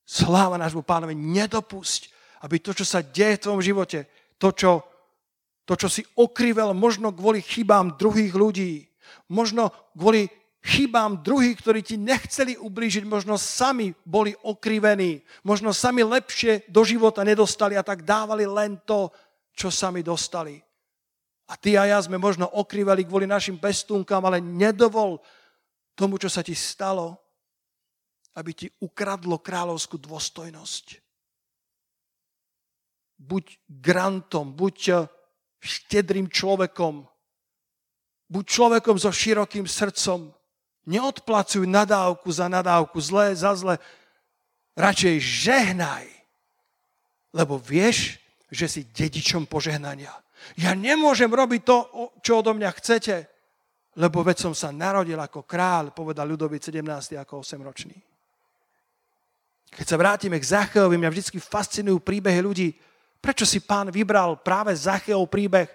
[0.10, 2.10] Sláva nášmu pánovi, nedopusť,
[2.42, 4.10] aby to, čo sa deje v tvojom živote,
[4.42, 4.82] to, čo,
[5.70, 8.90] to, čo si okrivel možno kvôli chybám druhých ľudí,
[9.30, 10.26] možno kvôli
[10.66, 17.22] chybám druhých, ktorí ti nechceli ublížiť, možno sami boli okrivení, možno sami lepšie do života
[17.22, 19.14] nedostali a tak dávali len to,
[19.54, 20.58] čo sami dostali.
[21.50, 25.22] A ty a ja sme možno okriveli kvôli našim pestúnkam, ale nedovol
[25.94, 27.29] tomu, čo sa ti stalo,
[28.36, 31.02] aby ti ukradlo kráľovskú dôstojnosť.
[33.20, 35.00] Buď grantom, buď eh,
[35.60, 37.04] štedrým človekom,
[38.32, 40.32] buď človekom so širokým srdcom.
[40.90, 43.78] Neodplacuj nadávku za nadávku, zlé za zlé.
[44.80, 46.08] Radšej žehnaj,
[47.36, 48.18] lebo vieš,
[48.50, 50.16] že si dedičom požehnania.
[50.56, 51.78] Ja nemôžem robiť to,
[52.24, 53.28] čo odo mňa chcete,
[54.00, 57.20] lebo veď som sa narodil ako kráľ, povedal ľudový 17.
[57.20, 58.09] ako 8-ročný.
[59.74, 62.70] Keď sa vrátime k Zacheovi, mňa vždy fascinujú príbehy ľudí.
[63.20, 65.70] Prečo si pán vybral práve Zacheov príbeh?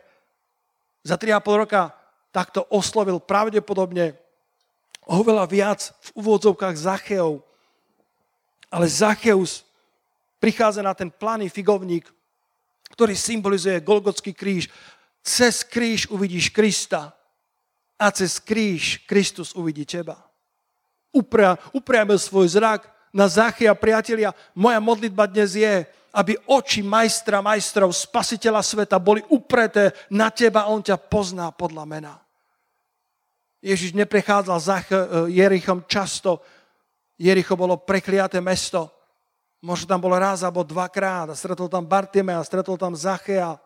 [1.04, 1.92] Za 3,5 roka
[2.32, 4.16] takto oslovil pravdepodobne
[5.04, 7.44] oveľa viac v úvodzovkách Zacheov.
[8.72, 9.62] Ale Zacheus
[10.40, 12.08] prichádza na ten planý figovník,
[12.96, 14.72] ktorý symbolizuje Golgotský kríž.
[15.24, 17.12] Cez kríž uvidíš Krista
[17.96, 20.18] a cez kríž Kristus uvidí teba.
[21.72, 28.62] upriamil svoj zrak na Zachia, priatelia, moja modlitba dnes je, aby oči majstra majstrov, spasiteľa
[28.62, 32.14] sveta boli upreté na teba, on ťa pozná podľa mena.
[33.62, 34.76] Ježiš neprechádzal za
[35.30, 36.42] Jerichom často.
[37.16, 38.92] Jericho bolo prekliaté mesto.
[39.64, 43.56] Možno tam bolo raz alebo dvakrát a stretol tam a stretol tam Zachea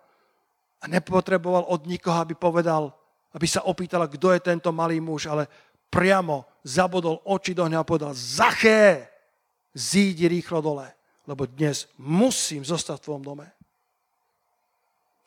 [0.79, 2.95] a nepotreboval od nikoho, aby povedal,
[3.35, 5.51] aby sa opýtal, kto je tento malý muž, ale
[5.91, 9.18] priamo zabodol oči do ňa a povedal, Zaché,
[9.79, 10.91] zídi rýchlo dole,
[11.31, 13.47] lebo dnes musím zostať v tvojom dome.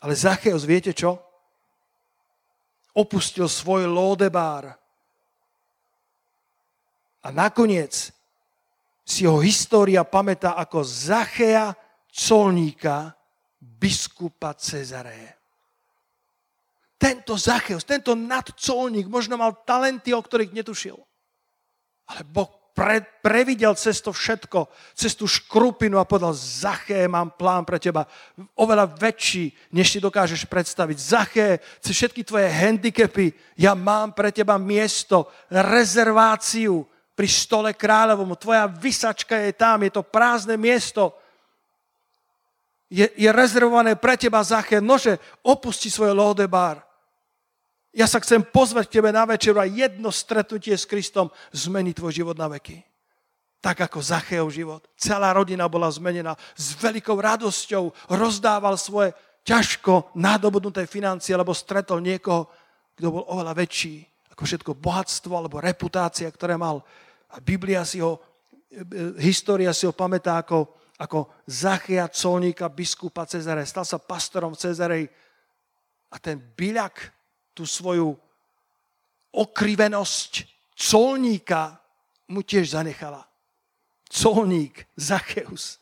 [0.04, 1.16] Ale Zacheus, viete čo?
[2.92, 4.76] Opustil svoj lódebár.
[7.22, 8.12] A nakoniec
[9.08, 11.72] si ho história pamätá ako Zachea
[12.12, 13.16] colníka
[13.62, 15.38] biskupa Cezareje.
[16.98, 20.98] Tento Zacheus, tento nadcolník možno mal talenty, o ktorých netušil.
[22.10, 27.64] Ale Boh pre, previdel cez to všetko, cez tú škrupinu a povedal, Zaché, mám plán
[27.64, 28.08] pre teba,
[28.56, 30.98] oveľa väčší, než si dokážeš predstaviť.
[30.98, 31.48] Zaché,
[31.80, 36.84] cez všetky tvoje handicapy, ja mám pre teba miesto, rezerváciu
[37.16, 38.36] pri stole kráľovom.
[38.36, 41.16] Tvoja vysačka je tam, je to prázdne miesto.
[42.92, 44.84] Je, je rezervované pre teba, Zaché.
[44.84, 45.16] Nože,
[45.48, 46.91] opusti svoj Lodebár
[47.92, 52.24] ja sa chcem pozvať k tebe na večeru a jedno stretnutie s Kristom zmení tvoj
[52.24, 52.80] život na veky.
[53.62, 54.88] Tak ako Zacheov život.
[54.98, 56.34] Celá rodina bola zmenená.
[56.58, 59.14] S veľkou radosťou rozdával svoje
[59.46, 62.50] ťažko nadobudnuté financie, lebo stretol niekoho,
[62.98, 66.82] kto bol oveľa väčší ako všetko bohatstvo alebo reputácia, ktoré mal.
[67.30, 68.18] A Biblia si ho,
[69.22, 70.66] história si ho pamätá ako,
[70.98, 73.70] ako Zachia, colníka, biskupa Cezare.
[73.70, 75.06] Stal sa pastorom Cezarej.
[76.10, 77.14] A ten byľak,
[77.52, 78.16] tú svoju
[79.32, 80.32] okrivenosť
[80.76, 81.80] colníka
[82.32, 83.28] mu tiež zanechala.
[84.12, 85.80] Colník Zacheus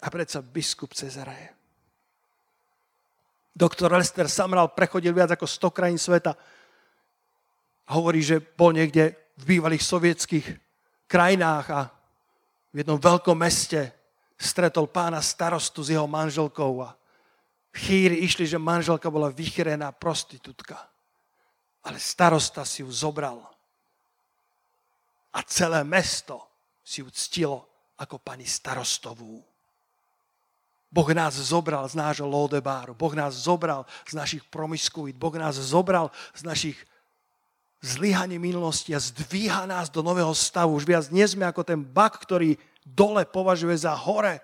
[0.00, 1.52] a predsa biskup Cezareje.
[3.54, 6.34] Doktor Lester Samral prechodil viac ako 100 krajín sveta.
[7.92, 10.46] Hovorí, že bol niekde v bývalých sovietských
[11.06, 11.80] krajinách a
[12.74, 13.94] v jednom veľkom meste
[14.34, 16.96] stretol pána starostu s jeho manželkou a
[17.74, 20.78] chýry išli, že manželka bola vychrená prostitútka.
[21.84, 23.42] Ale starosta si ju zobral.
[25.34, 26.38] A celé mesto
[26.86, 27.66] si ju ctilo
[27.98, 29.42] ako pani starostovú.
[30.94, 36.14] Boh nás zobral z nášho Lodebáru, Boh nás zobral z našich promiskuit, Boh nás zobral
[36.38, 36.78] z našich
[37.82, 40.78] zlyhaní minulosti a zdvíha nás do nového stavu.
[40.78, 42.54] Už viac nie sme ako ten bak, ktorý
[42.86, 44.38] dole považuje za hore.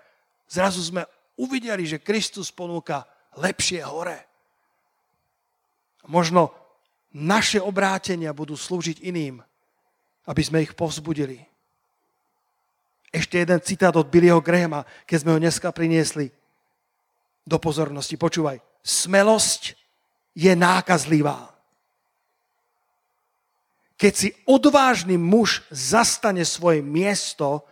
[0.51, 1.07] Zrazu sme
[1.39, 3.07] uvideli, že Kristus ponúka
[3.37, 4.19] lepšie hore.
[6.09, 6.51] Možno
[7.13, 9.43] naše obrátenia budú slúžiť iným
[10.27, 11.41] aby sme ich povzbudili.
[13.11, 16.31] Ešte jeden citát od Billyho Grahama, keď sme ho dneska priniesli
[17.43, 18.15] do pozornosti.
[18.15, 18.61] Počúvaj.
[18.79, 19.75] Smelosť
[20.31, 21.51] je nákazlivá.
[23.99, 27.67] Keď si odvážny muž zastane svoje miesto,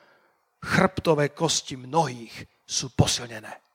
[0.62, 2.36] chrbtové kosti mnohých
[2.68, 3.69] sú posilnené.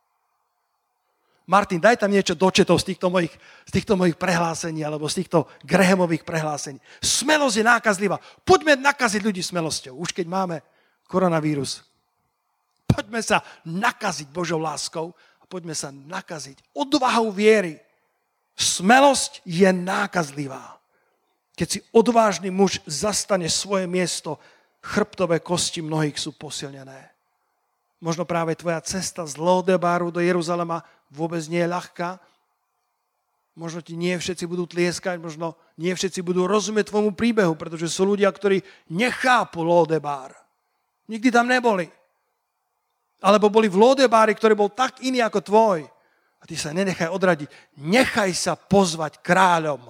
[1.44, 3.32] Martin, daj tam niečo dočetov z týchto mojich,
[3.68, 6.80] z týchto mojich prehlásení alebo z týchto Grahamových prehlásení.
[7.04, 8.16] Smelosť je nákazlivá.
[8.48, 10.56] Poďme nakaziť ľudí smelosťou, už keď máme
[11.04, 11.84] koronavírus.
[12.88, 17.76] Poďme sa nakaziť Božou láskou a poďme sa nakaziť odvahou viery.
[18.56, 20.80] Smelosť je nákazlivá.
[21.54, 24.40] Keď si odvážny muž zastane svoje miesto,
[24.80, 27.13] chrbtové kosti mnohých sú posilnené.
[28.04, 32.20] Možno práve tvoja cesta z Lodebáru do Jeruzalema vôbec nie je ľahká.
[33.56, 38.04] Možno ti nie všetci budú tlieskať, možno nie všetci budú rozumieť tvojmu príbehu, pretože sú
[38.04, 38.60] ľudia, ktorí
[38.92, 40.36] nechápu Lodebár.
[41.08, 41.88] Nikdy tam neboli.
[43.24, 45.80] Alebo boli v Lodebári, ktorý bol tak iný ako tvoj.
[45.88, 47.48] A ty sa nenechaj odradiť.
[47.80, 49.80] Nechaj sa pozvať kráľom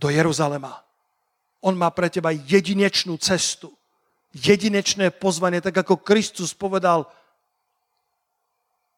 [0.00, 0.80] do Jeruzalema.
[1.60, 3.75] On má pre teba jedinečnú cestu
[4.36, 7.08] jedinečné pozvanie, tak ako Kristus povedal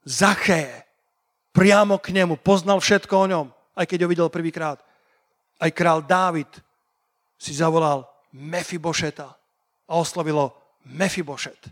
[0.08, 0.88] Zaché,
[1.52, 4.80] priamo k nemu, poznal všetko o ňom, aj keď ho videl prvýkrát.
[5.60, 6.48] Aj král Dávid
[7.36, 9.28] si zavolal Mefibošeta
[9.86, 10.56] a oslovilo
[10.88, 11.70] Mefibošet.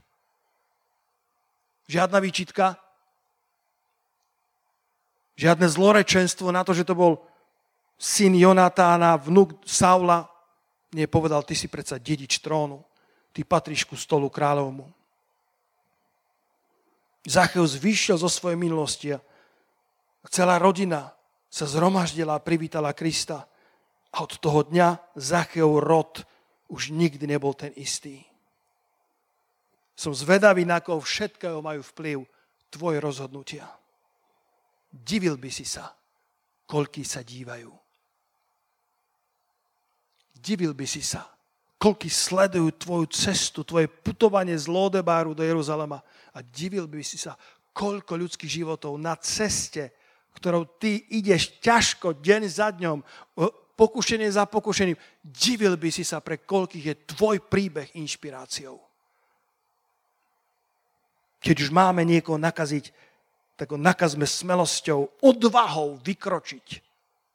[1.86, 2.76] Žiadna výčitka,
[5.38, 7.24] žiadne zlorečenstvo na to, že to bol
[7.96, 10.28] syn Jonatána, vnúk Saula.
[10.92, 12.84] Nie povedal, ty si predsa dedič trónu
[13.36, 14.88] ty patríš ku stolu kráľovmu.
[17.28, 19.20] Zacheus vyšiel zo svojej minulosti a
[20.32, 21.12] celá rodina
[21.52, 23.44] sa zhromaždila a privítala Krista.
[24.16, 26.24] A od toho dňa Zacheov rod
[26.72, 28.24] už nikdy nebol ten istý.
[29.92, 32.24] Som zvedavý, na koho všetkého majú vplyv
[32.72, 33.68] tvoje rozhodnutia.
[34.88, 35.92] Divil by si sa,
[36.64, 37.68] koľký sa dívajú.
[40.40, 41.35] Divil by si sa,
[41.76, 46.00] koľky sledujú tvoju cestu, tvoje putovanie z Lodebáru do Jeruzalema
[46.32, 47.36] a divil by si sa,
[47.76, 49.92] koľko ľudských životov na ceste,
[50.32, 53.04] ktorou ty ideš ťažko, deň za dňom,
[53.76, 58.80] pokušenie za pokušením, divil by si sa, pre koľkých je tvoj príbeh inšpiráciou.
[61.44, 62.90] Keď už máme niekoho nakaziť,
[63.56, 66.66] tak ho nakazme smelosťou, odvahou vykročiť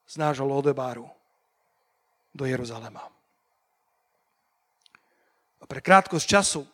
[0.10, 1.06] z nášho Lodebáru
[2.34, 3.21] do Jeruzalema
[5.72, 6.68] pre krátkosť času,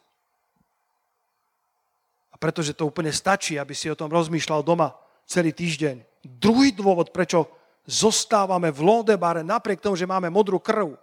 [2.34, 4.98] a pretože to úplne stačí, aby si o tom rozmýšľal doma
[5.30, 6.02] celý týždeň.
[6.26, 7.46] Druhý dôvod, prečo
[7.86, 10.98] zostávame v Lodebare napriek tomu, že máme modrú krv.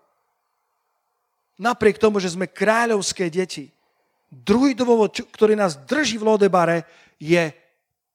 [1.55, 3.71] Napriek tomu, že sme kráľovské deti.
[4.27, 6.83] Druhý dôvod, ktorý nás drží v Lodebare,
[7.23, 7.55] je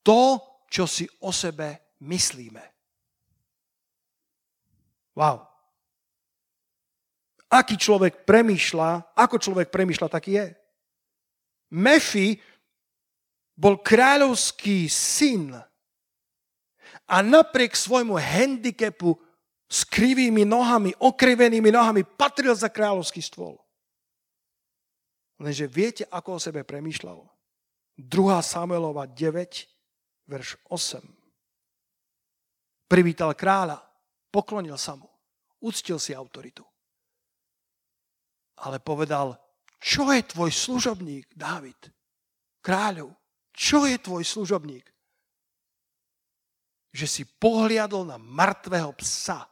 [0.04, 2.64] to, čo si o sebe myslíme.
[5.16, 5.49] Wow.
[7.50, 10.48] Aký človek premýšľa, ako človek premýšľa, taký je.
[11.74, 12.38] Mefi
[13.58, 15.58] bol kráľovský syn
[17.10, 19.18] a napriek svojmu handicapu
[19.66, 23.58] s krivými nohami, okrivenými nohami patril za kráľovský stôl.
[25.42, 27.18] Lenže viete, ako o sebe premýšľal?
[27.98, 28.06] 2.
[28.46, 31.02] Samuelova 9, verš 8.
[32.86, 33.82] Privítal kráľa,
[34.30, 35.10] poklonil sa mu,
[35.62, 36.62] uctil si autoritu
[38.60, 39.40] ale povedal,
[39.80, 41.80] čo je tvoj služobník, Dávid,
[42.60, 43.16] kráľov,
[43.56, 44.84] čo je tvoj služobník?
[46.92, 49.48] Že si pohliadol na mŕtvého psa,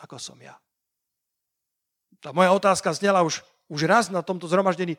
[0.00, 0.56] ako som ja.
[2.20, 4.96] Tá moja otázka znela už, už raz na tomto zhromaždení,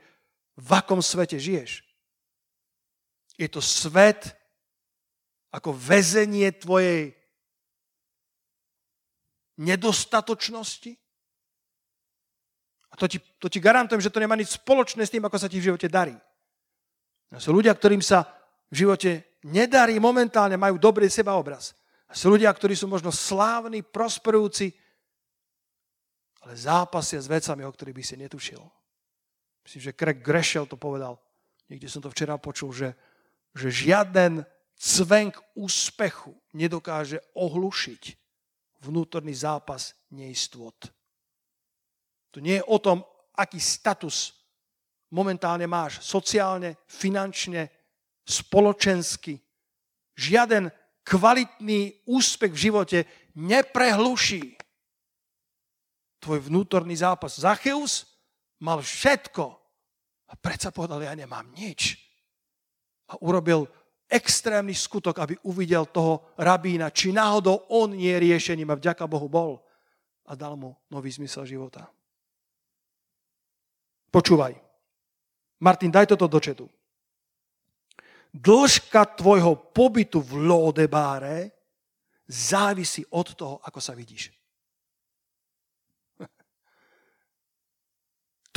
[0.58, 1.86] v akom svete žiješ?
[3.38, 4.34] Je to svet
[5.54, 7.14] ako väzenie tvojej
[9.58, 10.98] nedostatočnosti?
[12.98, 15.62] To ti, to ti garantujem, že to nemá nič spoločné s tým, ako sa ti
[15.62, 16.18] v živote darí.
[17.30, 18.26] A sú ľudia, ktorým sa
[18.74, 21.78] v živote nedarí, momentálne majú dobrý sebaobraz.
[22.10, 24.74] A sú ľudia, ktorí sú možno slávni, prosperujúci,
[26.42, 28.62] ale zápasia s vecami, o ktorých by si netušil.
[29.68, 31.20] Myslím, že Craig Greshel to povedal.
[31.68, 32.96] Niekde som to včera počul, že,
[33.52, 34.48] že žiaden
[34.80, 38.04] cvenk úspechu nedokáže ohlušiť
[38.88, 40.97] vnútorný zápas neistot.
[42.38, 43.02] To nie je o tom,
[43.34, 44.38] aký status
[45.10, 47.66] momentálne máš, sociálne, finančne,
[48.22, 49.42] spoločensky.
[50.14, 50.70] Žiaden
[51.02, 53.00] kvalitný úspech v živote
[53.34, 54.54] neprehluší
[56.22, 57.42] tvoj vnútorný zápas.
[57.42, 58.06] Zacheus
[58.62, 59.58] mal všetko
[60.30, 61.98] a predsa povedal, ja nemám nič.
[63.10, 63.66] A urobil
[64.06, 69.26] extrémny skutok, aby uvidel toho rabína, či náhodou on nie je riešením a vďaka Bohu
[69.26, 69.58] bol
[70.30, 71.97] a dal mu nový zmysel života.
[74.08, 74.56] Počúvaj.
[75.60, 76.70] Martin, daj toto do četu.
[78.34, 81.52] Dĺžka tvojho pobytu v Lodebáre
[82.28, 84.30] závisí od toho, ako sa vidíš.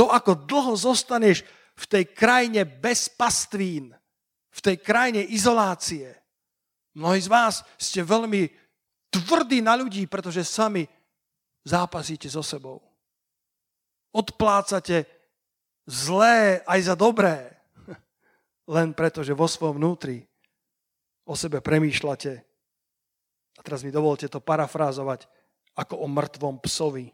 [0.01, 1.44] To, ako dlho zostaneš
[1.76, 3.92] v tej krajine bez pastvín,
[4.48, 6.09] v tej krajine izolácie.
[6.96, 8.48] Mnohí z vás ste veľmi
[9.12, 10.88] tvrdí na ľudí, pretože sami
[11.68, 12.80] zápasíte so sebou.
[14.16, 15.20] Odplácate
[15.91, 17.51] zlé aj za dobré,
[18.70, 20.22] len preto, že vo svojom vnútri
[21.26, 22.32] o sebe premýšľate.
[23.59, 25.26] A teraz mi dovolte to parafrázovať
[25.74, 27.11] ako o mŕtvom psovi.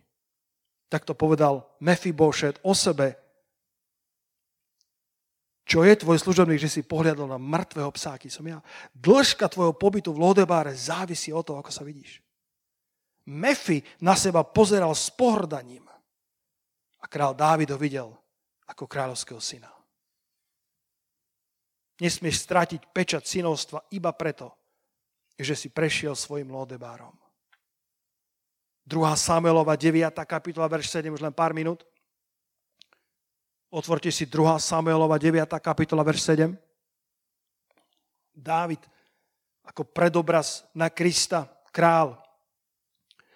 [0.93, 3.17] Tak to povedal Mephibosheth o sebe.
[5.67, 8.63] Čo je tvoj služobník, že si pohľadol na mŕtvého psa, aký som ja?
[8.95, 12.23] Dĺžka tvojho pobytu v Lodebáre závisí od toho, ako sa vidíš.
[13.27, 15.83] Mefi na seba pozeral s pohrdaním.
[17.03, 18.15] A král Dávid ho videl
[18.67, 19.71] ako kráľovského syna.
[21.97, 24.53] Nesmieš stratiť pečať synovstva iba preto,
[25.39, 27.15] že si prešiel svojim Lodebárom.
[28.87, 28.93] 2.
[29.17, 30.13] Samuelova 9.
[30.29, 31.83] kapitola, verš 7, už len pár minút.
[33.73, 34.61] Otvorte si 2.
[34.61, 35.43] Samuelova 9.
[35.59, 36.55] kapitola, verš 7.
[38.37, 38.85] Dávid
[39.67, 42.15] ako predobraz na Krista, král,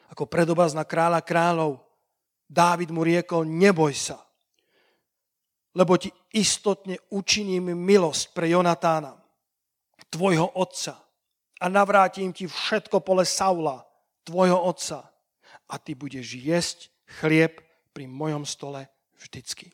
[0.06, 1.82] ako predobraz na kráľa kráľov,
[2.50, 4.18] Dávid mu riekol, neboj sa,
[5.74, 9.14] lebo ti istotne učiním milosť pre Jonatána,
[10.10, 10.98] tvojho otca,
[11.60, 13.84] a navrátim ti všetko pole Saula,
[14.24, 15.06] tvojho otca,
[15.70, 16.78] a ty budeš jesť
[17.20, 17.60] chlieb
[17.94, 18.88] pri mojom stole
[19.20, 19.70] vždycky.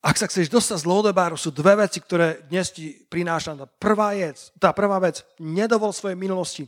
[0.00, 3.68] Ak sa chceš dostať z Lodebáru, sú dve veci, ktoré dnes ti prinášam.
[3.76, 6.64] Prvá, je, tá prvá vec, nedovol svojej minulosti,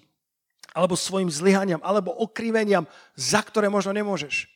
[0.76, 2.84] alebo svojim zlyhaniam, alebo okriveniam,
[3.16, 4.52] za ktoré možno nemôžeš.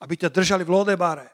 [0.00, 1.26] Aby ťa držali v Lodebáre.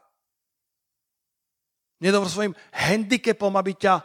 [2.03, 4.03] Nedovol svojim handicapom, aby ťa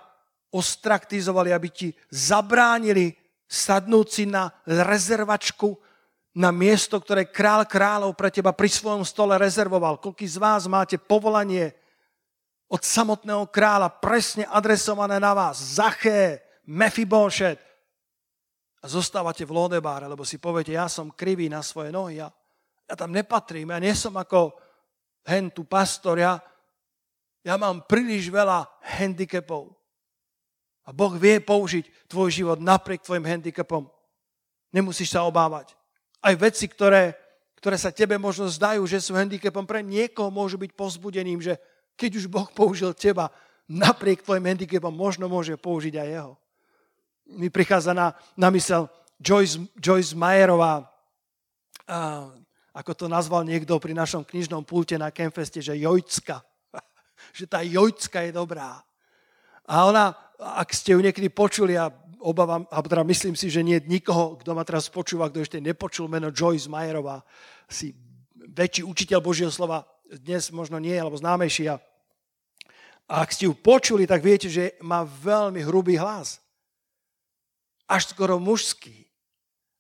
[0.53, 3.13] ostraktizovali, aby ti zabránili
[3.47, 5.75] sadnúť si na rezervačku,
[6.37, 9.97] na miesto, ktoré král kráľov pre teba pri svojom stole rezervoval.
[9.97, 11.73] Koľký z vás máte povolanie
[12.69, 15.81] od samotného kráľa presne adresované na vás.
[15.81, 17.63] Zaché, Mephibosheth.
[18.83, 22.29] A zostávate v Lodebáre, lebo si poviete, ja som krivý na svoje nohy, ja,
[22.87, 24.55] ja tam nepatrím, ja nie som ako
[25.27, 26.39] hen tu pastor, ja,
[27.43, 28.63] ja mám príliš veľa
[28.95, 29.75] handicapov.
[30.87, 33.91] A Boh vie použiť tvoj život napriek tvojim handicapom.
[34.71, 35.75] Nemusíš sa obávať.
[36.23, 37.11] Aj veci, ktoré,
[37.59, 41.59] ktoré sa tebe možno zdajú, že sú handicapom, pre niekoho môžu byť pozbudením, že
[41.99, 43.27] keď už Boh použil teba,
[43.67, 46.33] napriek tvojim handicapom, možno môže použiť aj jeho.
[47.35, 48.87] Mi prichádza na, na mysel
[49.19, 50.87] Joyce, Joyce Mayerová,
[52.77, 56.45] ako to nazval niekto pri našom knižnom pulte na Kemfeste, že jojcka.
[57.37, 58.85] že tá jojcka je dobrá.
[59.65, 61.89] A ona, ak ste ju niekedy počuli, a
[62.21, 66.05] obávam, a teda myslím si, že nie nikoho, kto ma teraz počúva, kto ešte nepočul
[66.05, 67.25] meno Joyce Mayerová,
[67.65, 67.97] si
[68.37, 71.73] väčší učiteľ Božieho slova, dnes možno nie, alebo známejší.
[71.73, 71.81] A
[73.09, 76.39] ak ste ju počuli, tak viete, že má veľmi hrubý hlas.
[77.89, 79.06] Až skoro mužský.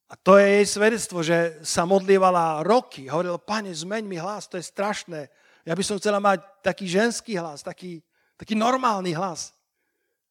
[0.07, 3.11] A to je jej svedectvo, že sa modlievala roky.
[3.11, 5.27] Hovorila, pane, zmeň mi hlas, to je strašné.
[5.67, 7.99] Ja by som chcela mať taký ženský hlas, taký,
[8.39, 9.51] taký normálny hlas.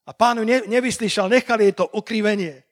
[0.09, 2.65] A pánu ne, nevyslyšal, nechali jej to ukrivenie.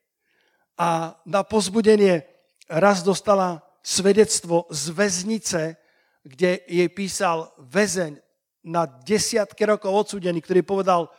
[0.80, 2.24] A na pozbudenie
[2.72, 5.76] raz dostala svedectvo z väznice,
[6.24, 8.16] kde jej písal väzeň
[8.64, 11.12] na desiatky rokov odsudený, ktorý povedal,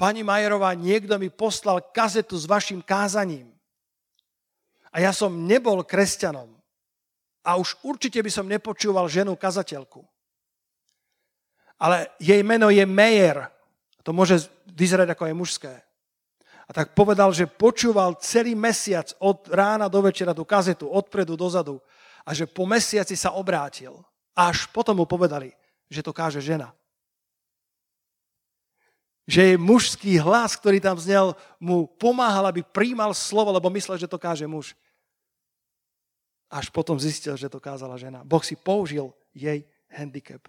[0.00, 3.49] pani Majerová, niekto mi poslal kazetu s vašim kázaním.
[4.90, 6.50] A ja som nebol kresťanom.
[7.46, 10.04] A už určite by som nepočúval ženu kazateľku.
[11.80, 13.48] Ale jej meno je Meyer.
[14.04, 15.74] To môže vyzerať ako je mužské.
[16.68, 21.82] A tak povedal, že počúval celý mesiac od rána do večera tú kazetu, odpredu dozadu
[22.22, 23.98] a že po mesiaci sa obrátil.
[24.38, 25.50] A až potom mu povedali,
[25.90, 26.70] že to káže žena.
[29.28, 34.10] Že je mužský hlas, ktorý tam znel, mu pomáhal, aby príjmal slovo, lebo myslel, že
[34.10, 34.72] to káže muž.
[36.50, 38.26] Až potom zistil, že to kázala žena.
[38.26, 40.42] Boh si použil jej handicap.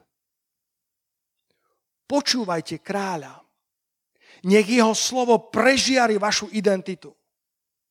[2.09, 3.37] Počúvajte kráľa.
[4.49, 7.13] Nech jeho slovo prežiari vašu identitu.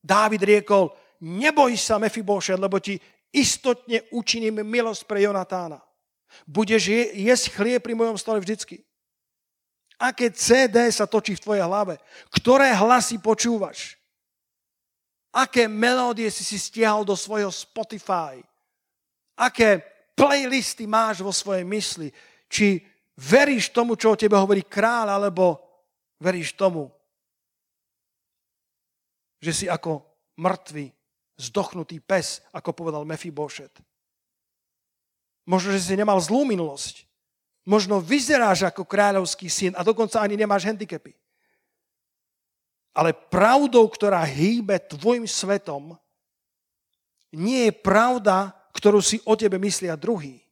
[0.03, 0.91] Dávid riekol,
[1.23, 2.99] neboj sa, Mefibošet, lebo ti
[3.31, 5.79] istotne učiním milosť pre Jonatána.
[6.47, 8.83] Budeš jesť chlieb pri mojom stole vždycky.
[10.01, 12.01] Aké CD sa točí v tvojej hlave?
[12.33, 14.01] Ktoré hlasy počúvaš?
[15.29, 18.41] Aké melódie si si stiahol do svojho Spotify?
[19.37, 19.85] Aké
[20.17, 22.09] playlisty máš vo svojej mysli?
[22.49, 22.81] Či
[23.21, 25.61] veríš tomu, čo o tebe hovorí kráľ, alebo
[26.17, 26.89] veríš tomu,
[29.41, 30.01] že si ako
[30.41, 30.89] mŕtvy,
[31.41, 33.73] zdochnutý pes, ako povedal Mefibošet.
[35.49, 37.10] Možno, že si nemal zlú minulosť.
[37.69, 41.13] Možno vyzeráš ako kráľovský syn a dokonca ani nemáš handicapy.
[42.97, 45.95] Ale pravdou, ktorá hýbe tvojim svetom,
[47.31, 50.43] nie je pravda, ktorú si o tebe myslia druhý.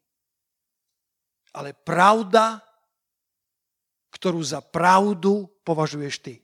[1.51, 2.63] Ale pravda,
[4.15, 6.35] ktorú za pravdu považuješ ty.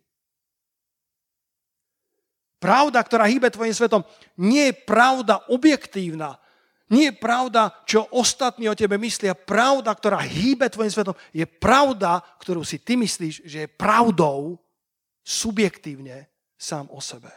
[2.58, 4.02] Pravda, ktorá hýbe tvojim svetom,
[4.40, 6.40] nie je pravda objektívna,
[6.94, 9.34] nie je pravda, čo ostatní o tebe myslia.
[9.34, 14.62] Pravda, ktorá hýbe tvojim svetom, je pravda, ktorú si ty myslíš, že je pravdou
[15.26, 17.34] subjektívne sám o sebe.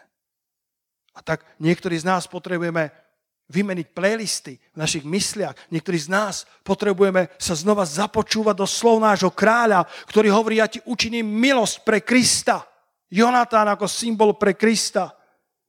[1.18, 2.94] A tak niektorí z nás potrebujeme
[3.48, 5.56] vymeniť playlisty v našich mysliach.
[5.72, 10.84] Niektorí z nás potrebujeme sa znova započúvať do slov nášho kráľa, ktorý hovorí, ja ti
[10.84, 12.68] učiním milosť pre Krista.
[13.08, 15.16] Jonatán ako symbol pre Krista.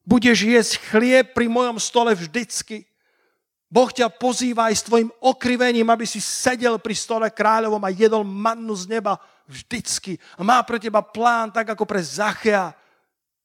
[0.03, 2.88] Budeš jesť chlieb pri mojom stole vždycky.
[3.69, 8.25] Boh ťa pozýva aj s tvojim okrivením, aby si sedel pri stole kráľovom a jedol
[8.25, 10.17] mannu z neba vždycky.
[10.37, 12.73] A má pre teba plán, tak ako pre Zachea,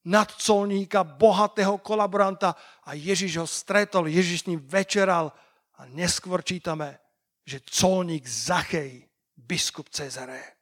[0.08, 2.56] nadcolníka, bohatého kolaboranta.
[2.88, 5.28] A Ježiš ho stretol, Ježiš s ním večeral
[5.76, 7.04] a neskôr čítame,
[7.44, 9.04] že colník Zachej,
[9.36, 10.56] biskup Cezare.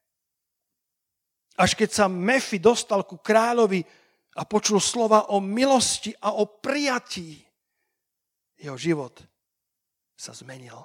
[1.54, 3.78] Až keď sa Mefi dostal ku kráľovi
[4.34, 7.38] a počul slova o milosti a o prijatí,
[8.58, 9.31] jeho život
[10.22, 10.78] sa zmenil.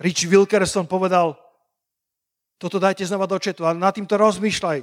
[0.00, 1.36] Rich Wilkerson povedal,
[2.56, 4.80] toto dajte znova do četu, ale nad týmto rozmýšľaj.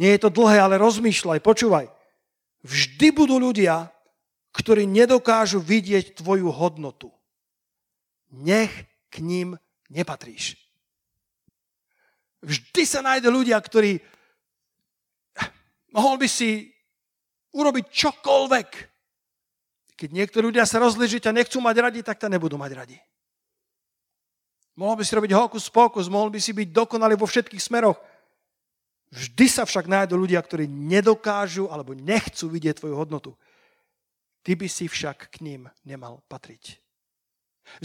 [0.00, 1.92] Nie je to dlhé, ale rozmýšľaj, počúvaj.
[2.64, 3.92] Vždy budú ľudia,
[4.56, 7.12] ktorí nedokážu vidieť tvoju hodnotu.
[8.32, 8.72] Nech
[9.12, 9.60] k ním
[9.92, 10.56] nepatríš.
[12.40, 14.00] Vždy sa nájde ľudia, ktorí
[15.92, 16.72] mohol by si
[17.52, 18.68] urobiť čokoľvek,
[20.00, 22.96] keď niektorí ľudia sa rozližiť a nechcú mať radi, tak ťa nebudú mať radi.
[24.80, 28.00] Mohol by si robiť hokus pokus, mohol by si byť dokonalý vo všetkých smeroch.
[29.12, 33.36] Vždy sa však nájdú ľudia, ktorí nedokážu alebo nechcú vidieť tvoju hodnotu.
[34.40, 36.80] Ty by si však k ním nemal patriť.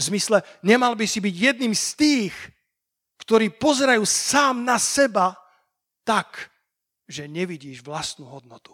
[0.00, 2.34] zmysle, nemal by si byť jedným z tých,
[3.20, 5.36] ktorí pozerajú sám na seba
[6.00, 6.48] tak,
[7.04, 8.72] že nevidíš vlastnú hodnotu.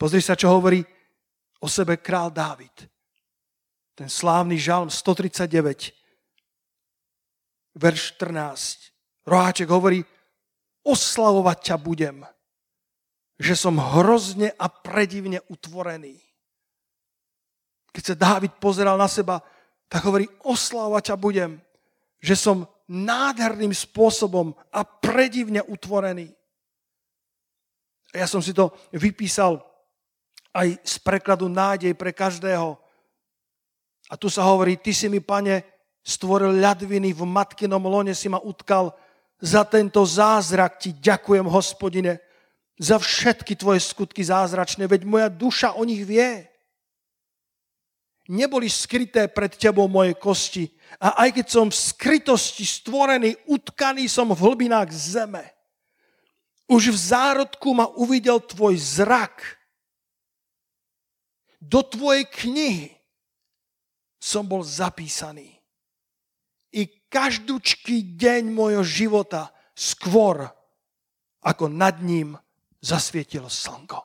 [0.00, 0.80] Pozri sa, čo hovorí
[1.62, 2.90] o sebe král Dávid.
[3.94, 5.94] Ten slávny žalm 139,
[7.78, 8.90] verš 14.
[9.22, 10.02] Roháček hovorí,
[10.82, 12.26] oslavovať ťa budem,
[13.38, 16.18] že som hrozne a predivne utvorený.
[17.94, 19.38] Keď sa Dávid pozeral na seba,
[19.86, 21.62] tak hovorí, oslavovať ťa budem,
[22.18, 26.34] že som nádherným spôsobom a predivne utvorený.
[28.10, 29.71] Ja som si to vypísal
[30.52, 32.76] aj z prekladu nádej pre každého.
[34.12, 35.64] A tu sa hovorí, ty si mi, pane,
[36.04, 38.92] stvoril ľadviny, v matkinom lone si ma utkal.
[39.40, 42.20] Za tento zázrak ti ďakujem, hospodine,
[42.76, 46.46] za všetky tvoje skutky zázračné, veď moja duša o nich vie.
[48.30, 50.70] Neboli skryté pred tebou moje kosti.
[51.02, 55.42] A aj keď som v skrytosti stvorený, utkaný som v hlbinách zeme.
[56.70, 59.61] Už v zárodku ma uvidel tvoj zrak
[61.62, 62.90] do tvojej knihy
[64.18, 65.54] som bol zapísaný.
[66.74, 70.50] I každúčký deň môjho života skôr,
[71.42, 72.34] ako nad ním
[72.82, 74.02] zasvietilo slnko.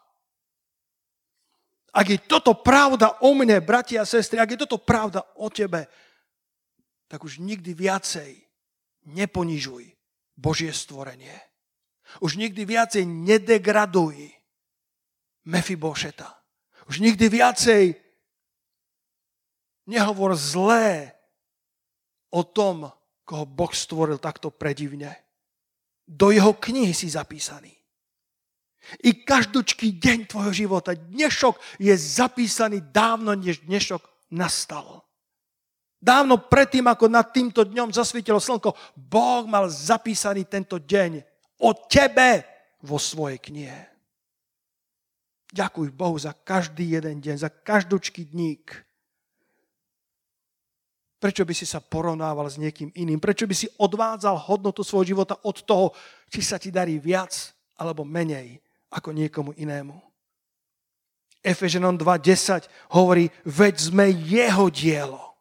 [1.98, 5.90] Ak je toto pravda o mne, bratia a sestry, ak je toto pravda o tebe,
[7.10, 8.38] tak už nikdy viacej
[9.10, 9.98] neponižuj
[10.38, 11.34] Božie stvorenie.
[12.22, 14.30] Už nikdy viacej nedegraduj
[15.48, 16.37] Mefibošeta.
[16.88, 17.96] Už nikdy viacej
[19.88, 21.12] nehovor zlé
[22.32, 22.92] o tom,
[23.28, 25.16] koho Boh stvoril takto predivne.
[26.08, 27.76] Do jeho knihy si zapísaný.
[29.04, 34.00] I každúčký deň tvojho života, dnešok je zapísaný dávno, než dnešok
[34.32, 35.04] nastal.
[36.00, 41.20] Dávno predtým, ako nad týmto dňom zasvietilo slnko, Boh mal zapísaný tento deň
[41.68, 42.48] o tebe
[42.80, 43.97] vo svojej knihe.
[45.54, 48.88] Ďakuj Bohu za každý jeden deň, za každúčky dník.
[51.18, 53.18] Prečo by si sa porovnával s niekým iným?
[53.18, 55.96] Prečo by si odvádzal hodnotu svojho života od toho,
[56.30, 57.34] či sa ti darí viac
[57.80, 58.62] alebo menej
[58.94, 59.98] ako niekomu inému?
[61.42, 65.38] Efeženom 2.10 hovorí, veď sme jeho dielo.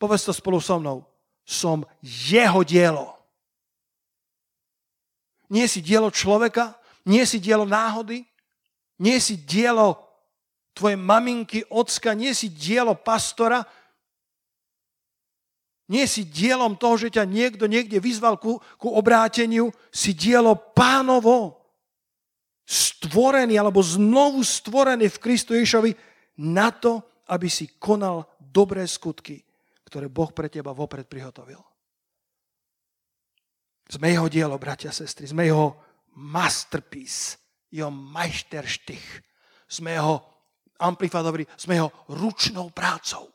[0.00, 1.04] Povedz to spolu so mnou.
[1.44, 3.14] Som jeho dielo.
[5.52, 6.76] Nie si dielo človeka,
[7.08, 8.26] nie si dielo náhody,
[8.98, 10.08] nie si dielo
[10.74, 13.66] tvojej maminky, ocka, nie si dielo pastora,
[15.88, 21.56] nie si dielom toho, že ťa niekto niekde vyzval ku, ku obráteniu, si dielo pánovo.
[22.68, 25.96] Stvorený alebo znovu stvorený v Kristu Ježovi
[26.44, 29.40] na to, aby si konal dobré skutky,
[29.88, 31.64] ktoré Boh pre teba vopred prihotovil.
[33.88, 35.80] Sme jeho dielo, bratia a sestry, sme jeho
[36.20, 39.06] masterpiece jeho majsterštych.
[39.68, 40.24] Sme jeho,
[40.80, 41.20] Amplify
[41.56, 43.28] sme jeho ručnou prácou.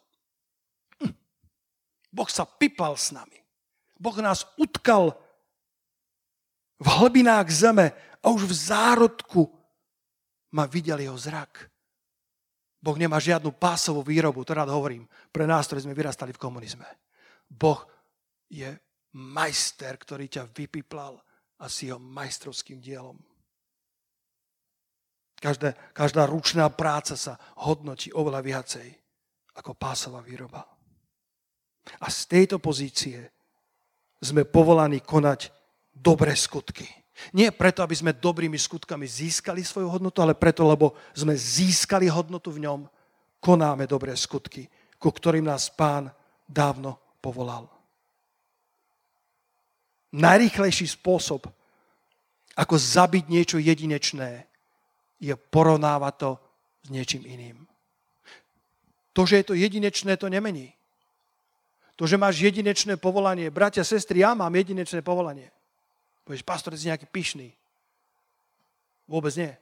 [1.01, 1.13] Hm.
[2.09, 3.37] Boh sa pipal s nami.
[3.97, 5.15] Boh nás utkal
[6.81, 9.47] v hlbinách zeme a už v zárodku
[10.51, 11.71] ma videl jeho zrak.
[12.83, 16.83] Boh nemá žiadnu pásovú výrobu, to rád hovorím, pre nás, ktorí sme vyrastali v komunizme.
[17.47, 17.87] Boh
[18.51, 18.67] je
[19.15, 21.15] majster, ktorý ťa vypiplal
[21.63, 23.15] a si jeho majstrovským dielom.
[25.43, 28.87] Každá, každá ručná práca sa hodnotí oveľa viacej
[29.59, 30.63] ako pásová výroba.
[31.99, 33.19] A z tejto pozície
[34.23, 35.51] sme povolaní konať
[35.91, 36.87] dobré skutky.
[37.35, 42.47] Nie preto, aby sme dobrými skutkami získali svoju hodnotu, ale preto, lebo sme získali hodnotu
[42.47, 42.87] v ňom,
[43.43, 46.07] konáme dobré skutky, ku ktorým nás pán
[46.47, 47.67] dávno povolal.
[50.15, 51.51] Najrýchlejší spôsob,
[52.55, 54.47] ako zabiť niečo jedinečné,
[55.23, 56.29] je porovnávať to
[56.83, 57.63] s niečím iným.
[59.15, 60.75] To, že je to jedinečné, to nemení.
[61.95, 63.47] To, že máš jedinečné povolanie.
[63.47, 65.47] Bratia, sestry, ja mám jedinečné povolanie.
[66.27, 67.55] Povieš, pastor, si nejaký pyšný.
[69.07, 69.53] Vôbec nie.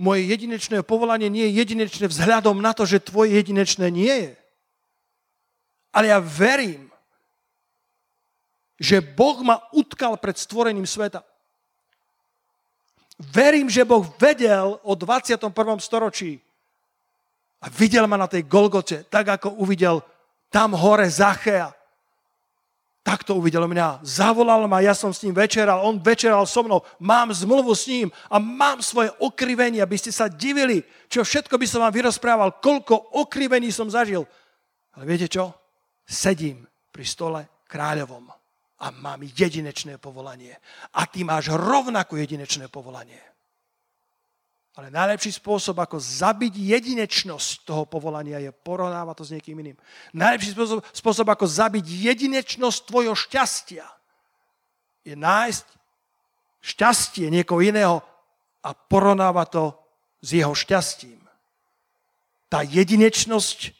[0.00, 4.32] Moje jedinečné povolanie nie je jedinečné vzhľadom na to, že tvoje jedinečné nie je.
[5.92, 6.88] Ale ja verím,
[8.80, 11.20] že Boh ma utkal pred stvorením sveta.
[13.20, 15.52] Verím, že Boh vedel o 21.
[15.76, 16.40] storočí
[17.60, 20.00] a videl ma na tej Golgote, tak ako uvidel
[20.48, 21.68] tam hore Zachea.
[23.04, 24.00] Tak to uvidel mňa.
[24.00, 28.08] Zavolal ma, ja som s ním večeral, on večeral so mnou, mám zmluvu s ním
[28.32, 30.80] a mám svoje okrivenie, aby ste sa divili,
[31.12, 34.24] čo všetko by som vám vyrozprával, koľko okrivení som zažil.
[34.96, 35.52] Ale viete čo?
[36.08, 38.39] Sedím pri stole kráľovom
[38.80, 40.56] a mám jedinečné povolanie.
[40.96, 43.20] A ty máš rovnako jedinečné povolanie.
[44.80, 49.76] Ale najlepší spôsob, ako zabiť jedinečnosť toho povolania, je porovnávať to s niekým iným.
[50.16, 53.84] Najlepší spôsob, spôsob ako zabiť jedinečnosť tvojho šťastia,
[55.04, 55.66] je nájsť
[56.60, 58.00] šťastie niekoho iného
[58.64, 59.64] a porovnávať to
[60.24, 61.20] s jeho šťastím.
[62.48, 63.72] Tá jedinečnosť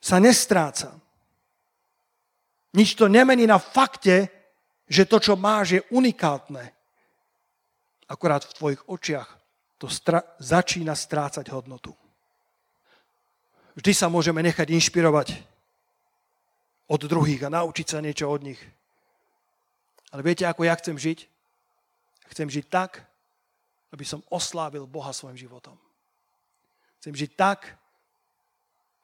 [0.00, 0.96] sa nestráca.
[2.70, 4.30] Nič to nemení na fakte,
[4.90, 6.70] že to, čo máš, je unikátne.
[8.10, 9.30] Akorát v tvojich očiach
[9.78, 11.94] to stra- začína strácať hodnotu.
[13.78, 15.28] Vždy sa môžeme nechať inšpirovať
[16.90, 18.60] od druhých a naučiť sa niečo od nich.
[20.10, 21.18] Ale viete, ako ja chcem žiť?
[22.34, 23.06] Chcem žiť tak,
[23.94, 25.78] aby som oslávil Boha svojim životom.
[26.98, 27.78] Chcem žiť tak,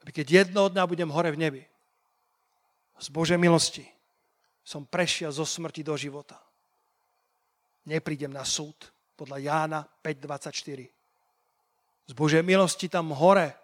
[0.03, 1.63] aby keď jednoho dňa budem hore v nebi,
[2.97, 3.85] z Božej milosti
[4.67, 6.43] som prešiel zo smrti do života.
[7.87, 8.75] Neprídem na súd
[9.15, 10.91] podľa Jána 5.24.
[12.07, 13.55] Z Božej milosti tam hore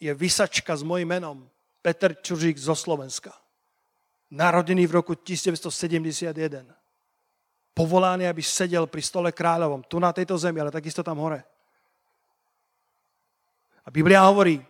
[0.00, 1.48] je vysačka s mojim menom
[1.84, 3.36] Peter Čužík zo Slovenska.
[4.32, 6.64] Narodený v roku 1971.
[7.74, 11.44] Povolaný, aby sedel pri stole kráľovom, tu na tejto zemi, ale takisto tam hore.
[13.84, 14.64] A Biblia hovorí,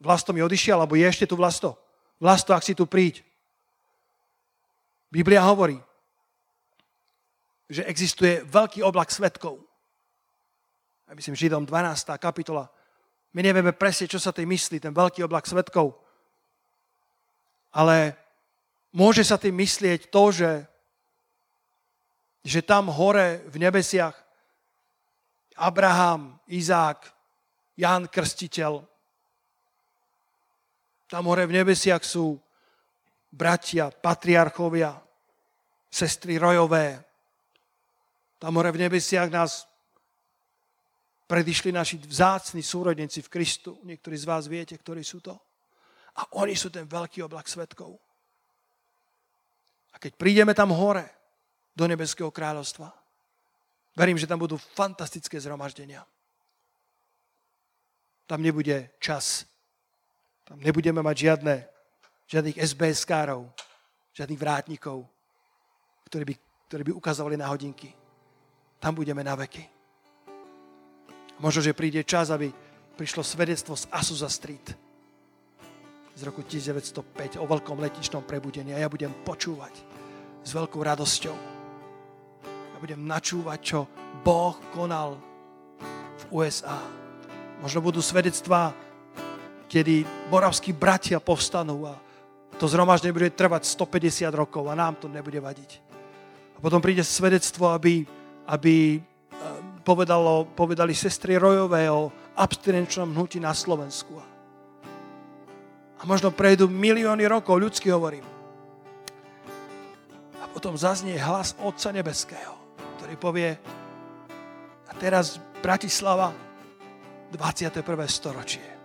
[0.00, 1.76] Vlasto mi odišiel, alebo je ešte tu Vlasto?
[2.20, 3.24] Vlasto, ak si tu príď.
[5.12, 5.80] Biblia hovorí,
[7.66, 9.58] že existuje veľký oblak svetkov.
[11.08, 12.12] Ja myslím, Židom 12.
[12.18, 12.68] kapitola.
[13.32, 15.96] My nevieme presne, čo sa tým myslí, ten veľký oblak svetkov.
[17.72, 18.16] Ale
[18.96, 20.52] môže sa tým myslieť to, že,
[22.42, 24.16] že tam hore v nebesiach
[25.56, 27.12] Abraham, Izák,
[27.76, 28.84] Ján Krstiteľ,
[31.06, 32.38] tam hore v nebesiach sú
[33.30, 34.94] bratia, patriarchovia,
[35.90, 37.02] sestry rojové,
[38.36, 39.64] Tam hore v nebesiach nás
[41.24, 43.80] predišli naši vzácni súrodenci v Kristu.
[43.80, 45.32] Niektorí z vás viete, ktorí sú to.
[46.20, 47.96] A oni sú ten veľký oblak svetkov.
[49.92, 51.16] A keď prídeme tam hore,
[51.76, 52.88] do nebeského kráľovstva,
[53.92, 56.08] verím, že tam budú fantastické zhromaždenia.
[58.24, 59.44] Tam nebude čas.
[60.46, 61.54] Tam nebudeme mať žiadne,
[62.30, 63.50] žiadnych SBS-károv,
[64.14, 65.02] žiadnych vrátnikov,
[66.06, 66.34] ktorí by,
[66.70, 67.90] ktorí by ukazovali na hodinky.
[68.78, 69.66] Tam budeme na veky.
[71.42, 72.54] Možno, že príde čas, aby
[72.94, 74.70] prišlo svedectvo z Asusa Street
[76.16, 79.74] z roku 1905 o veľkom letičnom prebudení a ja budem počúvať
[80.46, 81.36] s veľkou radosťou.
[82.46, 83.78] Ja budem načúvať, čo
[84.22, 85.18] Boh konal
[86.22, 86.80] v USA.
[87.60, 88.85] Možno budú svedectvá,
[89.66, 91.94] kedy moravskí bratia povstanú a
[92.56, 95.70] to zhromaždenie bude trvať 150 rokov a nám to nebude vadiť.
[96.56, 98.08] A potom príde svedectvo, aby,
[98.48, 99.00] aby eh,
[99.84, 104.16] povedalo, povedali sestry Rojové o abstinenčnom hnutí na Slovensku.
[105.96, 108.24] A možno prejdú milióny rokov, ľudsky hovorím.
[110.40, 112.56] A potom zaznie hlas Otca Nebeského,
[113.00, 113.50] ktorý povie,
[114.86, 116.30] a teraz Bratislava,
[117.32, 117.82] 21.
[118.06, 118.75] storočie.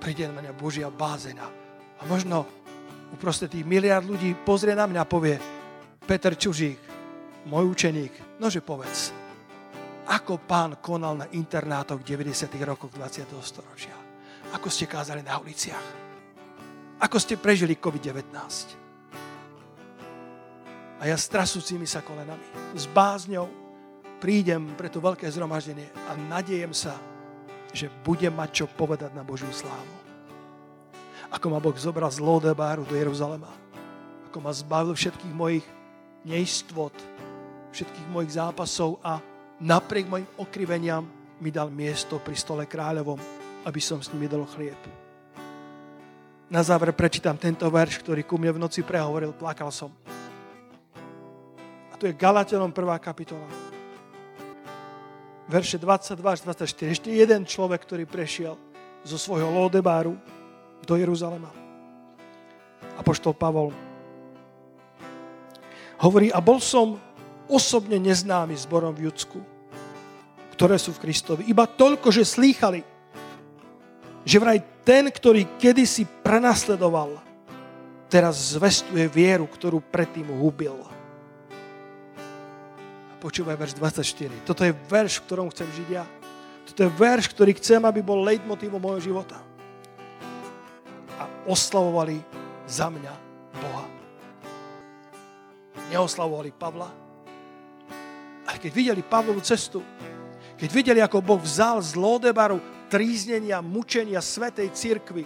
[0.00, 1.44] Príde na mňa Božia bázena.
[2.00, 2.48] A možno
[3.12, 5.36] uprostred tých miliard ľudí pozrie na mňa a povie,
[6.00, 6.80] Peter Čužík,
[7.46, 9.12] môj učeník, nože povedz,
[10.08, 12.50] ako pán konal na internátoch v 90.
[12.66, 13.30] rokoch 20.
[13.44, 13.94] storočia.
[14.56, 15.86] Ako ste kázali na uliciach?
[16.98, 18.24] Ako ste prežili COVID-19?
[21.00, 22.44] A ja s trasúcimi sa kolenami,
[22.76, 23.48] s bázňou
[24.20, 26.92] prídem pre to veľké zhromaždenie a nadiejem sa,
[27.72, 29.94] že budem mať čo povedať na Božiu slávu.
[31.30, 33.50] Ako ma Boh zobral z Lodebáru do Jeruzalema.
[34.30, 35.66] Ako ma zbavil všetkých mojich
[36.26, 36.94] neistvot,
[37.70, 39.22] všetkých mojich zápasov a
[39.62, 41.06] napriek mojim okriveniam
[41.38, 44.78] mi dal miesto pri stole kráľovom aby som s nimi dal chlieb.
[46.50, 49.92] Na záver prečítam tento verš, ktorý ku mne v noci prehovoril, plakal som.
[51.92, 52.98] A tu je Galatelom 1.
[52.98, 53.69] kapitola.
[55.50, 56.94] Verše 22 až 24.
[56.94, 58.54] Ešte jeden človek, ktorý prešiel
[59.02, 60.14] zo svojho Lodebáru
[60.86, 61.50] do Jeruzalema.
[62.94, 63.74] Apoštol Pavol
[65.98, 67.02] hovorí, a bol som
[67.50, 69.42] osobne neznámy zborom v Judsku,
[70.54, 71.42] ktoré sú v Kristovi.
[71.50, 72.86] Iba toľko, že slýchali,
[74.22, 77.18] že vraj ten, ktorý kedysi prenasledoval,
[78.06, 80.99] teraz zvestuje vieru, ktorú predtým hubil.
[83.20, 84.48] Počúvaj verš 24.
[84.48, 86.08] Toto je verš, v ktorom chcem žiť ja.
[86.64, 89.36] Toto je verš, ktorý chcem, aby bol leitmotívom môjho života.
[91.20, 92.16] A oslavovali
[92.64, 93.12] za mňa
[93.60, 93.84] Boha.
[95.92, 96.88] Neoslavovali Pavla,
[98.48, 99.84] ale keď videli Pavlovú cestu,
[100.56, 105.24] keď videli, ako Boh vzal z Lodebaru tríznenia, mučenia Svetej Cirkvy.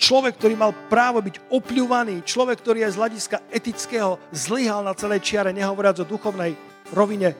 [0.00, 5.20] Človek, ktorý mal právo byť opľúvaný, človek, ktorý je z hľadiska etického zlyhal na celej
[5.20, 7.34] čiare, nehovoriac o duchovnej rovine.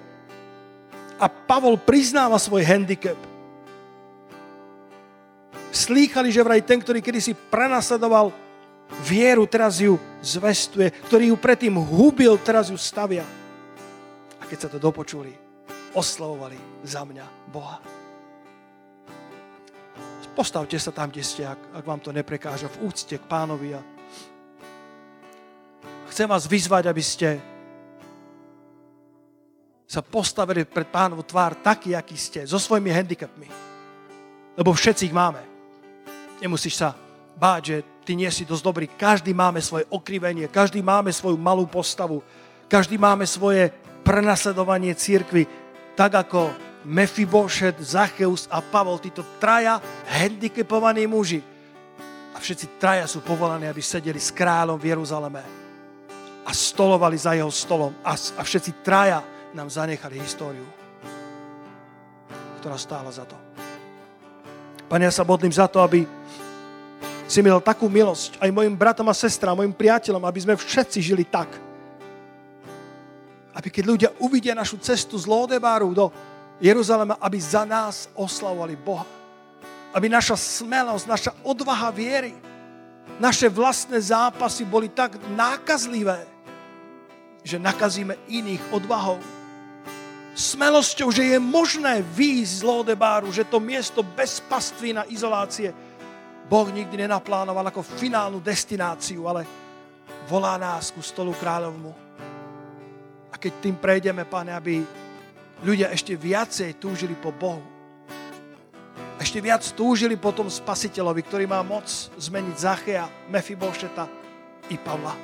[1.20, 3.18] A Pavol priznáva svoj handicap.
[5.70, 8.34] Slýchali, že vraj ten, ktorý kedysi prenasledoval
[9.06, 13.22] vieru, teraz ju zvestuje, ktorý ju predtým hubil, teraz ju stavia.
[14.40, 15.30] A keď sa to dopočuli,
[15.94, 17.78] oslavovali za mňa Boha.
[20.30, 23.76] Postavte sa tam, kde ste, ak, ak vám to neprekáža, v úcte k pánovi.
[23.76, 23.82] A
[26.08, 27.36] chcem vás vyzvať, aby ste
[29.90, 33.50] sa postavili pred pánovu tvár taký, aký ste, so svojimi handicapmi.
[34.54, 35.42] Lebo všetci ich máme.
[36.38, 36.94] Nemusíš sa
[37.34, 37.76] báť, že
[38.06, 38.86] ty nie si dosť dobrý.
[38.86, 42.22] Každý máme svoje okrivenie, každý máme svoju malú postavu,
[42.70, 43.74] každý máme svoje
[44.06, 45.50] prenasledovanie církvy,
[45.98, 46.54] tak ako
[46.86, 51.42] Mefibošet, Zacheus a Pavol, títo traja handicapovaní muži.
[52.30, 55.42] A všetci traja sú povolaní, aby sedeli s kráľom v Jeruzaleme
[56.46, 57.90] a stolovali za jeho stolom.
[58.06, 60.66] A, a všetci traja nám zanechali históriu,
[62.62, 63.34] ktorá stála za to.
[64.90, 66.02] Pane, ja sa modlím za to, aby
[67.30, 70.98] si mi dal takú milosť aj mojim bratom a sestrám, mojim priateľom, aby sme všetci
[70.98, 71.46] žili tak.
[73.54, 76.10] Aby keď ľudia uvidia našu cestu z Lodebáru do,
[76.60, 79.06] Jeruzalema, aby za nás oslavovali Boha.
[79.94, 82.36] Aby naša smelosť, naša odvaha viery,
[83.16, 86.26] naše vlastné zápasy boli tak nákazlivé,
[87.40, 89.39] že nakazíme iných odvahou.
[90.30, 95.74] Smelosťou, že je možné výjsť z Lodebáru, že to miesto bez pastvy na izolácie
[96.50, 99.46] Boh nikdy nenaplánoval ako finálnu destináciu, ale
[100.26, 101.94] volá nás ku stolu kráľovmu.
[103.30, 104.82] A keď tým prejdeme, Pane, aby
[105.62, 107.62] ľudia ešte viacej túžili po Bohu.
[109.22, 111.86] Ešte viac túžili po tom spasiteľovi, ktorý má moc
[112.18, 114.10] zmeniť Zachea, Mefibošeta
[114.74, 115.14] i Pavla.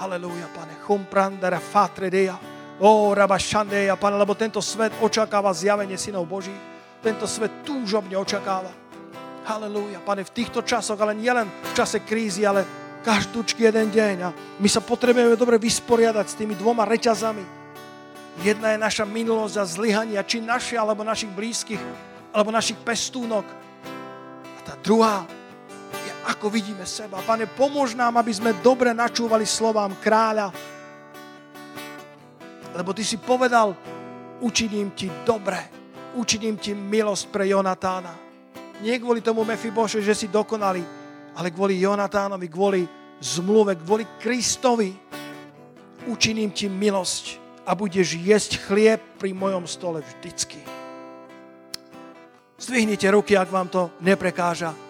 [0.00, 0.80] Halelúja, Pane.
[0.88, 2.55] Chum prandara fatredeja.
[2.76, 6.52] O, raba šandeja, Pane, lebo tento svet očakáva zjavenie synov Boží.
[7.00, 8.68] Tento svet túžobne očakáva.
[9.48, 12.66] Halelúja, Pane, v týchto časoch, ale nielen v čase krízy, ale
[13.00, 14.16] každúčky jeden deň.
[14.26, 17.66] A my sa potrebujeme dobre vysporiadať s tými dvoma reťazami,
[18.44, 21.80] Jedna je naša minulosť a zlyhania, či naše, alebo našich blízkych,
[22.36, 23.48] alebo našich pestúnok.
[24.44, 25.24] A tá druhá
[26.04, 27.24] je, ako vidíme seba.
[27.24, 30.52] Pane, pomôž nám, aby sme dobre načúvali slovám kráľa.
[32.76, 33.72] Lebo ty si povedal,
[34.44, 35.56] učiním ti dobre,
[36.14, 38.12] učiním ti milosť pre Jonatána.
[38.84, 40.84] Nie kvôli tomu Mefiboše, že si dokonali,
[41.40, 42.84] ale kvôli Jonatánovi, kvôli
[43.24, 44.92] zmluve, kvôli Kristovi.
[46.06, 50.60] Učiním ti milosť a budeš jesť chlieb pri mojom stole vždycky.
[52.56, 54.85] Zdvihnite ruky, ak vám to neprekáža.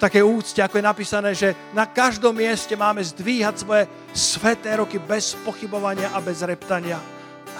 [0.00, 3.84] Takej úcte, ako je napísané, že na každom mieste máme zdvíhať svoje
[4.16, 6.96] sveté roky bez pochybovania a bez reptania.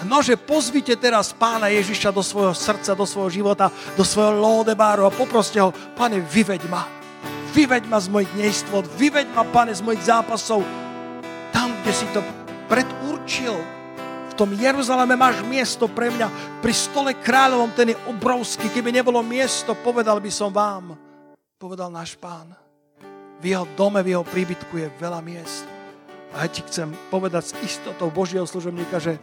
[0.09, 5.13] Nože pozvite teraz pána Ježiša do svojho srdca, do svojho života, do svojho lódebáru a
[5.13, 6.89] poproste ho, pane, vyveď ma.
[7.53, 10.65] Vyveď ma z mojich nejstvot, vyveď ma, pane, z mojich zápasov.
[11.53, 12.25] Tam, kde si to
[12.65, 13.53] predurčil,
[14.31, 16.57] v tom Jeruzaleme máš miesto pre mňa.
[16.65, 18.73] Pri stole kráľovom ten je obrovský.
[18.73, 21.10] Keby nebolo miesto, povedal by som vám.
[21.61, 22.57] Povedal náš pán.
[23.37, 25.61] V jeho dome, v jeho príbytku je veľa miest.
[26.33, 29.21] A ja ti chcem povedať s istotou Božieho služobníka, že,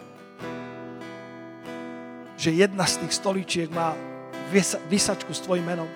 [2.38, 3.98] že jedna z tých stoličiek má
[4.86, 5.90] vysačku s tvojim menom.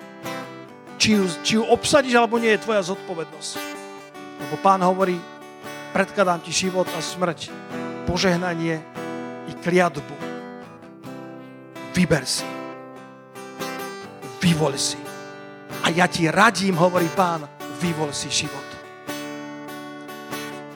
[0.99, 3.51] Či ju, či ju obsadíš, alebo nie je tvoja zodpovednosť.
[4.43, 5.15] Lebo pán hovorí,
[5.95, 7.55] predkladám ti život a smrť,
[8.03, 8.83] požehnanie
[9.47, 10.15] i kliatbu.
[11.95, 12.43] Vyber si.
[14.43, 15.02] Vyvol si.
[15.83, 17.43] A ja ti radím, hovorí pán,
[17.83, 18.63] vyvol si život.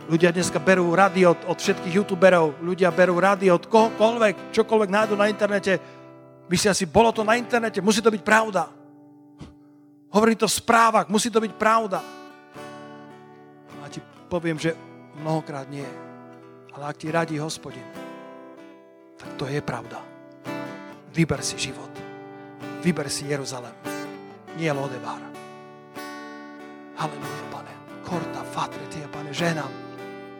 [0.07, 5.15] Ľudia dneska berú rady od, od všetkých youtuberov, ľudia berú rady od kohokoľvek, čokoľvek nájdu
[5.19, 5.79] na internete.
[6.47, 8.71] Myslia si, bolo to na internete, musí to byť pravda.
[10.11, 11.99] Hovorí to v správach, musí to byť pravda.
[13.83, 13.99] A ti
[14.31, 14.75] poviem, že
[15.19, 15.87] mnohokrát nie.
[16.71, 17.83] Ale ak ti radí hospodin,
[19.19, 19.99] tak to je pravda.
[21.11, 21.91] Vyber si život.
[22.79, 23.96] Vyber si Jeruzalem.
[24.57, 25.21] Nie Lodebar.
[26.97, 27.73] Halleluja, pane.
[28.01, 29.69] Korta, fatre, tie, pane, ženám.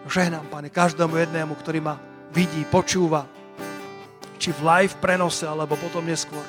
[0.10, 2.02] Ženám, pane, každému jednému, ktorý ma
[2.34, 3.30] vidí, počúva.
[4.42, 6.42] Či v live prenose, alebo potom neskôr.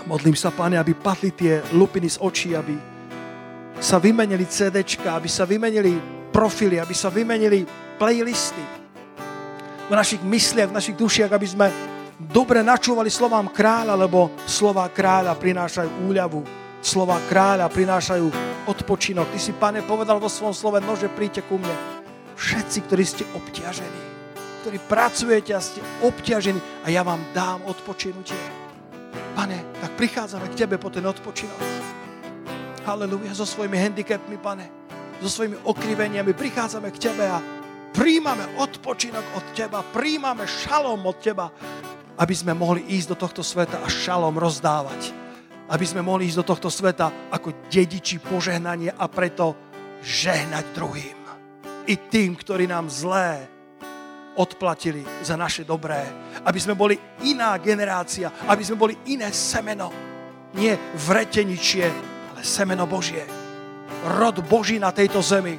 [0.08, 2.72] modlím sa, pane, aby padli tie lupiny z očí, aby
[3.76, 6.00] sa vymenili CDčka, aby sa vymenili
[6.32, 7.68] profily, aby sa vymenili
[8.00, 8.64] playlisty,
[9.92, 11.68] v našich mysliach, v našich dušiach, aby sme
[12.28, 16.44] dobre načúvali slovám kráľa, lebo slova kráľa prinášajú úľavu,
[16.82, 18.26] slova kráľa prinášajú
[18.68, 19.30] odpočinok.
[19.32, 21.74] Ty si, pane, povedal vo svojom slove, nože príďte ku mne.
[22.38, 24.02] Všetci, ktorí ste obťažení,
[24.64, 28.38] ktorí pracujete a ste obťažení a ja vám dám odpočinutie.
[29.32, 31.60] Pane, tak prichádzame k Tebe po ten odpočinok.
[32.82, 34.66] Halleluja, so svojimi handicapmi, Pane,
[35.22, 37.38] so svojimi okriveniami prichádzame k Tebe a
[37.94, 41.46] príjmame odpočinok od Teba, príjmame šalom od Teba,
[42.18, 45.12] aby sme mohli ísť do tohto sveta a šalom rozdávať.
[45.72, 49.56] Aby sme mohli ísť do tohto sveta ako dediči požehnanie a preto
[50.04, 51.18] žehnať druhým.
[51.88, 53.48] I tým, ktorí nám zlé
[54.36, 56.04] odplatili za naše dobré.
[56.44, 59.92] Aby sme boli iná generácia, aby sme boli iné semeno.
[60.52, 60.76] Nie
[61.08, 61.86] vreteničie,
[62.32, 63.24] ale semeno Božie.
[64.20, 65.56] Rod Boží na tejto zemi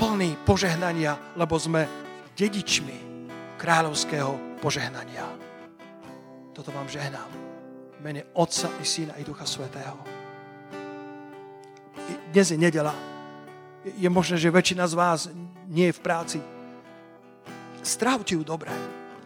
[0.00, 1.84] plný požehnania, lebo sme
[2.32, 2.96] dedičmi
[3.60, 5.39] kráľovského požehnania.
[6.60, 7.32] Toto vám žehnám.
[7.96, 9.96] V mene Otca i Syna i Ducha Svetého.
[12.36, 12.92] Dnes je nedela.
[13.96, 15.32] Je možné, že väčšina z vás
[15.72, 16.38] nie je v práci.
[17.80, 18.68] Strávte ju dobre.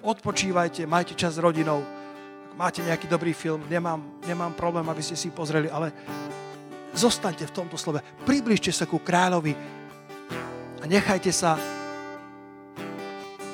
[0.07, 1.83] Odpočívajte, majte čas s rodinou.
[1.83, 5.91] Ak máte nejaký dobrý film, nemám, nemám problém, aby ste si pozreli, ale
[6.95, 7.99] zostaňte v tomto slove.
[8.23, 9.59] Približte sa ku kráľovi,
[10.79, 11.59] a nechajte sa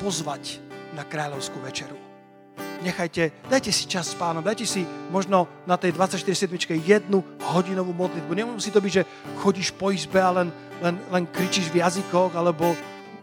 [0.05, 0.61] pozvať
[0.93, 2.10] na kráľovskú večeru.
[2.81, 7.21] Nechajte, dajte si čas s pánom, dajte si možno na tej 24 sedmičke jednu
[7.53, 8.33] hodinovú modlitbu.
[8.33, 9.09] Nemusí to byť, že
[9.45, 10.49] chodíš po izbe a len,
[10.81, 12.73] len, len kričíš v jazykoch, alebo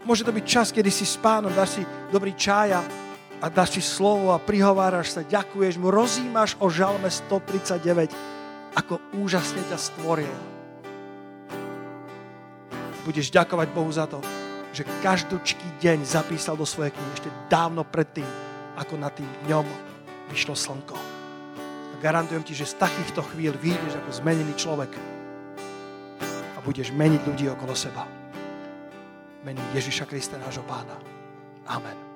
[0.06, 1.82] môže to byť čas, kedy si s pánom, dáš si
[2.14, 2.80] dobrý čaj a,
[3.42, 8.14] a dáš si slovo a prihováraš sa, ďakuješ mu, rozímaš o žalme 139,
[8.78, 10.58] ako úžasne ťa stvoril
[13.08, 14.20] budeš ďakovať Bohu za to,
[14.76, 18.28] že každúčký deň zapísal do svojej knihy ešte dávno predtým,
[18.78, 19.66] ako na tým dňom
[20.30, 20.96] vyšlo slnko.
[21.92, 24.92] A garantujem ti, že z takýchto chvíľ vyjdeš ako zmenený človek
[26.54, 28.06] a budeš meniť ľudí okolo seba.
[29.42, 30.94] Mení Ježiša Krista, nášho pána.
[31.66, 32.07] Amen.